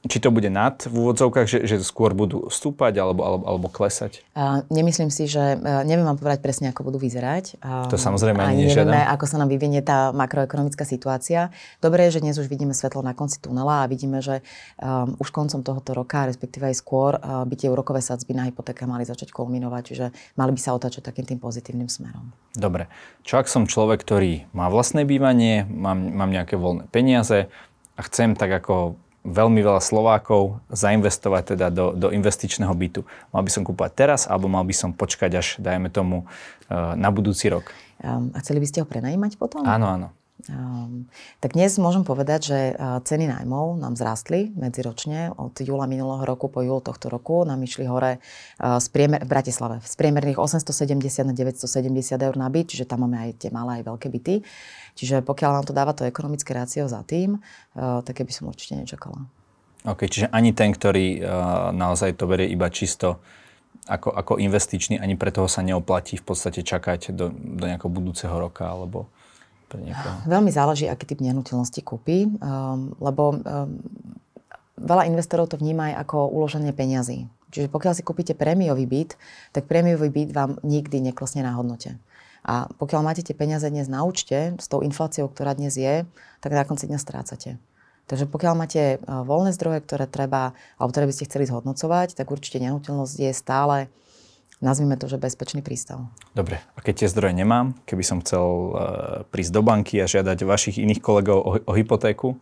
či 0.00 0.16
to 0.16 0.32
bude 0.32 0.48
nad 0.48 0.80
v 0.88 0.94
úvodzovkách, 0.96 1.44
že, 1.44 1.58
že 1.68 1.76
skôr 1.84 2.16
budú 2.16 2.48
stúpať 2.48 2.96
alebo, 2.96 3.20
alebo, 3.20 3.44
alebo 3.44 3.66
klesať? 3.68 4.24
Uh, 4.32 4.64
nemyslím 4.72 5.12
si, 5.12 5.28
že 5.28 5.60
uh, 5.60 5.84
neviem 5.84 6.08
vám 6.08 6.16
povedať 6.16 6.40
presne, 6.40 6.72
ako 6.72 6.88
budú 6.88 6.96
vyzerať. 6.96 7.60
Um, 7.60 7.84
to 7.92 8.00
samozrejme 8.00 8.40
ani 8.40 8.64
nežiadam. 8.64 8.96
nevieme, 8.96 9.12
ako 9.12 9.24
sa 9.28 9.36
nám 9.36 9.52
vyvinie 9.52 9.84
tá 9.84 10.08
makroekonomická 10.16 10.88
situácia. 10.88 11.52
Dobre 11.84 12.08
je, 12.08 12.16
že 12.16 12.24
dnes 12.24 12.32
už 12.40 12.48
vidíme 12.48 12.72
svetlo 12.72 13.04
na 13.04 13.12
konci 13.12 13.44
tunela 13.44 13.84
a 13.84 13.90
vidíme, 13.92 14.24
že 14.24 14.40
um, 14.80 15.20
už 15.20 15.28
koncom 15.36 15.60
tohoto 15.60 15.92
roka, 15.92 16.24
respektíve 16.24 16.72
aj 16.72 16.80
skôr, 16.80 17.20
uh, 17.20 17.44
by 17.44 17.54
tie 17.60 17.68
úrokové 17.68 18.00
sadzby 18.00 18.32
na 18.32 18.48
hypotéka 18.48 18.88
mali 18.88 19.04
začať 19.04 19.36
kulminovať, 19.36 19.82
čiže 19.84 20.06
mali 20.40 20.56
by 20.56 20.60
sa 20.64 20.72
otačať 20.72 21.04
takým 21.04 21.28
tým 21.28 21.36
pozitívnym 21.36 21.92
smerom. 21.92 22.32
Dobre. 22.56 22.88
Čo 23.20 23.36
ak 23.36 23.52
som 23.52 23.68
človek, 23.68 24.00
ktorý 24.00 24.48
má 24.56 24.72
vlastné 24.72 25.04
bývanie, 25.04 25.68
mám, 25.68 26.00
mám 26.08 26.32
nejaké 26.32 26.56
voľné 26.56 26.88
peniaze 26.88 27.52
a 27.94 28.00
chcem 28.08 28.32
tak 28.32 28.48
ako 28.64 28.96
veľmi 29.24 29.60
veľa 29.60 29.82
Slovákov 29.84 30.64
zainvestovať 30.72 31.56
teda 31.56 31.66
do, 31.68 31.92
do 31.92 32.08
investičného 32.08 32.72
bytu. 32.72 33.04
Mal 33.32 33.42
by 33.44 33.50
som 33.52 33.62
kúpať 33.62 33.90
teraz, 33.92 34.20
alebo 34.24 34.48
mal 34.48 34.64
by 34.64 34.72
som 34.72 34.90
počkať 34.96 35.30
až, 35.36 35.48
dajme 35.60 35.92
tomu, 35.92 36.24
eh, 36.24 36.94
na 36.96 37.12
budúci 37.12 37.52
rok. 37.52 37.68
Um, 38.00 38.32
a 38.32 38.40
chceli 38.40 38.64
by 38.64 38.66
ste 38.68 38.78
ho 38.80 38.86
prenajímať 38.88 39.36
potom? 39.36 39.60
Áno, 39.68 39.84
áno. 39.84 40.08
Um, 40.48 41.10
tak 41.44 41.52
dnes 41.52 41.76
môžem 41.76 42.00
povedať, 42.00 42.40
že 42.48 42.58
uh, 42.72 43.02
ceny 43.04 43.28
nájmov 43.28 43.76
nám 43.76 43.98
zrástli 43.98 44.48
medziročne. 44.56 45.36
Od 45.36 45.52
júla 45.60 45.84
minulého 45.84 46.24
roku 46.24 46.48
po 46.48 46.64
júl 46.64 46.80
tohto 46.80 47.12
roku 47.12 47.44
nám 47.44 47.60
išli 47.60 47.84
hore 47.84 48.16
uh, 48.16 48.80
z 48.80 48.86
priemer, 48.88 49.20
v 49.20 49.28
Bratislave 49.28 49.76
z 49.84 49.94
priemerných 50.00 50.40
870 50.40 51.28
na 51.28 51.34
970 51.36 52.16
eur 52.16 52.34
na 52.40 52.48
byt, 52.48 52.72
čiže 52.72 52.88
tam 52.88 53.04
máme 53.04 53.20
aj 53.20 53.30
tie 53.36 53.50
malé 53.52 53.82
aj 53.82 53.92
veľké 53.92 54.08
byty. 54.08 54.34
Čiže 54.96 55.20
pokiaľ 55.26 55.60
nám 55.60 55.66
to 55.68 55.76
dáva 55.76 55.92
to 55.92 56.08
ekonomické 56.08 56.56
rácio 56.56 56.88
za 56.88 57.04
tým, 57.04 57.36
uh, 57.36 58.00
tak 58.00 58.24
by 58.24 58.32
som 58.32 58.48
určite 58.48 58.80
nečakala. 58.80 59.28
OK, 59.84 60.08
čiže 60.08 60.32
ani 60.32 60.56
ten, 60.56 60.72
ktorý 60.72 61.20
uh, 61.20 61.24
naozaj 61.76 62.16
to 62.16 62.24
berie 62.24 62.48
iba 62.48 62.72
čisto 62.72 63.20
ako, 63.88 64.12
ako 64.12 64.32
investičný, 64.38 65.00
ani 65.00 65.18
pre 65.18 65.34
toho 65.34 65.50
sa 65.50 65.64
neoplatí 65.66 66.20
v 66.20 66.24
podstate 66.24 66.62
čakať 66.62 67.10
do, 67.10 67.32
do 67.32 67.64
nejakého 67.66 67.90
budúceho 67.90 68.32
roka, 68.36 68.68
alebo 68.68 69.10
pre 69.70 69.78
niekoho? 69.78 70.26
Veľmi 70.34 70.50
záleží, 70.50 70.90
aký 70.90 71.06
typ 71.06 71.22
nehnuteľnosti 71.22 71.80
kúpi, 71.86 72.26
um, 72.26 72.90
lebo 72.98 73.38
um, 73.38 73.78
veľa 74.74 75.06
investorov 75.06 75.46
to 75.46 75.62
vníma 75.62 75.94
aj 75.94 76.08
ako 76.08 76.26
uloženie 76.34 76.74
peňazí. 76.74 77.30
Čiže 77.54 77.70
pokiaľ 77.70 77.92
si 77.94 78.02
kúpite 78.02 78.34
prémiový 78.34 78.86
byt, 78.86 79.14
tak 79.54 79.70
prémiový 79.70 80.10
byt 80.10 80.30
vám 80.34 80.58
nikdy 80.66 81.02
neklesne 81.02 81.46
na 81.46 81.54
hodnote. 81.54 81.98
A 82.42 82.66
pokiaľ 82.78 83.02
máte 83.04 83.22
tie 83.22 83.36
peniaze 83.36 83.66
dnes 83.68 83.86
na 83.86 84.02
účte, 84.06 84.56
s 84.56 84.66
tou 84.66 84.80
infláciou, 84.80 85.28
ktorá 85.28 85.52
dnes 85.54 85.76
je, 85.76 86.08
tak 86.40 86.50
na 86.56 86.64
konci 86.64 86.88
dňa 86.88 86.98
strácate. 86.98 87.60
Takže 88.08 88.26
pokiaľ 88.26 88.54
máte 88.58 88.98
uh, 88.98 89.22
voľné 89.22 89.54
zdroje, 89.54 89.86
ktoré 89.86 90.10
treba, 90.10 90.56
alebo 90.80 90.90
ktoré 90.90 91.04
by 91.06 91.14
ste 91.14 91.28
chceli 91.30 91.46
zhodnocovať, 91.46 92.18
tak 92.18 92.26
určite 92.32 92.58
nehnuteľnosť 92.58 93.14
je 93.22 93.30
stále 93.34 93.76
nazvime 94.60 94.96
to, 95.00 95.08
že 95.08 95.16
bezpečný 95.16 95.64
prístav. 95.64 96.04
Dobre, 96.36 96.60
a 96.76 96.78
keď 96.84 97.04
tie 97.04 97.08
zdroje 97.08 97.32
nemám, 97.32 97.74
keby 97.88 98.04
som 98.04 98.20
chcel 98.20 98.44
uh, 98.44 98.70
prísť 99.32 99.52
do 99.56 99.62
banky 99.64 99.98
a 100.00 100.06
žiadať 100.06 100.44
vašich 100.44 100.76
iných 100.76 101.00
kolegov 101.00 101.38
o, 101.40 101.50
o 101.64 101.72
hypotéku, 101.72 102.36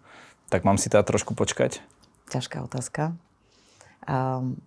tak 0.51 0.67
mám 0.67 0.77
si 0.77 0.91
teda 0.91 1.07
trošku 1.07 1.33
počkať? 1.39 1.81
Ťažká 2.29 2.67
otázka. 2.67 3.17
Um, 4.05 4.61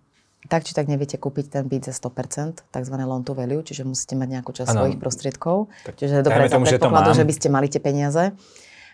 tak 0.50 0.66
či 0.66 0.74
tak 0.74 0.90
neviete 0.90 1.14
kúpiť 1.20 1.54
ten 1.54 1.64
byt 1.70 1.86
za 1.86 1.94
100%, 1.94 2.66
tzv. 2.66 2.94
loan 2.98 3.22
to 3.22 3.30
value, 3.30 3.62
čiže 3.62 3.86
musíte 3.86 4.18
mať 4.18 4.28
nejakú 4.40 4.50
časť 4.50 4.74
ano. 4.74 4.78
svojich 4.82 4.98
prostriedkov. 4.98 5.70
Tak, 5.86 5.94
čiže 6.02 6.26
dobre 6.26 6.50
predpokladu, 6.50 7.14
že, 7.14 7.22
že 7.22 7.28
by 7.28 7.34
ste 7.38 7.48
mali 7.52 7.66
tie 7.70 7.78
peniaze. 7.78 8.34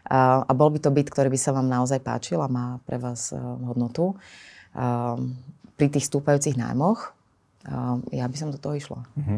A, 0.09 0.44
a 0.44 0.53
bol 0.53 0.68
by 0.68 0.81
to 0.81 0.92
byt, 0.92 1.09
ktorý 1.09 1.33
by 1.33 1.40
sa 1.40 1.57
vám 1.57 1.68
naozaj 1.68 2.01
páčil 2.05 2.40
a 2.40 2.49
má 2.49 2.81
pre 2.85 3.01
vás 3.01 3.33
uh, 3.33 3.40
hodnotu. 3.64 4.16
Um, 4.77 5.37
pri 5.81 5.88
tých 5.88 6.11
stúpajúcich 6.11 6.59
nájmoch 6.59 7.17
ja 8.12 8.24
by 8.26 8.37
som 8.37 8.48
do 8.50 8.59
toho 8.61 8.74
išla. 8.76 9.04
Mhm. 9.16 9.37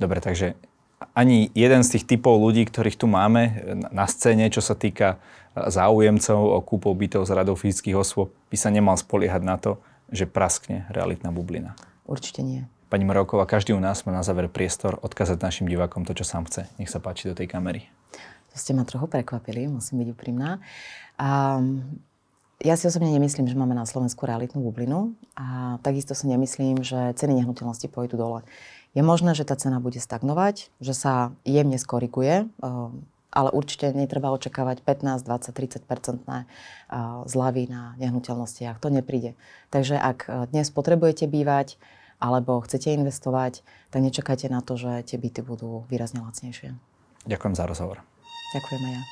Dobre, 0.00 0.18
takže 0.18 0.58
ani 1.14 1.50
jeden 1.54 1.82
z 1.82 1.98
tých 1.98 2.04
typov 2.06 2.38
ľudí, 2.38 2.62
ktorých 2.66 2.98
tu 2.98 3.10
máme 3.10 3.62
na 3.90 4.06
scéne, 4.06 4.46
čo 4.48 4.62
sa 4.62 4.78
týka 4.78 5.18
e, 5.54 5.66
záujemcov 5.70 6.38
o 6.38 6.58
kúpov 6.62 6.94
bytov 6.94 7.26
z 7.26 7.34
radou 7.34 7.58
fyzických 7.58 7.98
osôb, 7.98 8.30
by 8.50 8.56
sa 8.58 8.70
nemal 8.70 8.94
spoliehať 8.94 9.42
na 9.42 9.58
to, 9.58 9.82
že 10.14 10.30
praskne 10.30 10.86
realitná 10.94 11.34
bublina. 11.34 11.74
Určite 12.06 12.46
nie. 12.46 12.62
Pani 12.92 13.08
Moravková, 13.08 13.48
každý 13.48 13.72
u 13.72 13.80
nás 13.80 14.04
má 14.04 14.12
na 14.12 14.20
záver 14.20 14.52
priestor 14.52 15.00
odkázať 15.00 15.40
našim 15.40 15.64
divákom 15.64 16.04
to, 16.04 16.12
čo 16.12 16.28
sám 16.28 16.44
chce. 16.44 16.68
Nech 16.76 16.92
sa 16.92 17.00
páči 17.00 17.32
do 17.32 17.34
tej 17.34 17.48
kamery. 17.48 17.88
To 18.52 18.56
ste 18.60 18.76
ma 18.76 18.84
trochu 18.84 19.08
prekvapili, 19.08 19.64
musím 19.64 20.04
byť 20.04 20.08
úprimná. 20.12 20.60
Um, 21.16 22.04
ja 22.62 22.78
si 22.78 22.86
osobne 22.86 23.10
nemyslím, 23.10 23.50
že 23.50 23.58
máme 23.58 23.74
na 23.74 23.82
Slovensku 23.82 24.22
realitnú 24.22 24.62
bublinu 24.62 25.18
a 25.34 25.78
takisto 25.82 26.14
si 26.14 26.30
nemyslím, 26.30 26.80
že 26.86 27.12
ceny 27.18 27.42
nehnuteľnosti 27.42 27.90
pôjdu 27.90 28.14
dole. 28.14 28.40
Je 28.94 29.02
možné, 29.02 29.34
že 29.34 29.42
tá 29.42 29.58
cena 29.58 29.82
bude 29.82 29.98
stagnovať, 29.98 30.70
že 30.78 30.94
sa 30.94 31.34
jemne 31.42 31.80
skoriguje, 31.80 32.46
ehm, 32.46 33.02
ale 33.32 33.48
určite 33.50 33.90
netreba 33.96 34.28
očakávať 34.30 34.84
15, 34.84 35.24
20, 35.24 35.56
30 35.56 35.88
percentné 35.88 36.44
zľavy 37.24 37.64
na 37.64 37.96
nehnuteľnostiach. 37.96 38.76
To 38.84 38.92
nepríde. 38.92 39.32
Takže 39.72 39.96
ak 39.96 40.18
e, 40.28 40.30
dnes 40.52 40.68
potrebujete 40.68 41.24
bývať 41.24 41.80
alebo 42.20 42.60
chcete 42.60 42.92
investovať, 42.92 43.64
tak 43.88 44.04
nečakajte 44.04 44.52
na 44.52 44.60
to, 44.60 44.76
že 44.76 45.08
tie 45.08 45.16
byty 45.16 45.40
budú 45.40 45.88
výrazne 45.88 46.20
lacnejšie. 46.20 46.76
Ďakujem 47.24 47.54
za 47.56 47.64
rozhovor. 47.64 48.04
Ďakujeme 48.52 48.88
ja. 48.92 49.02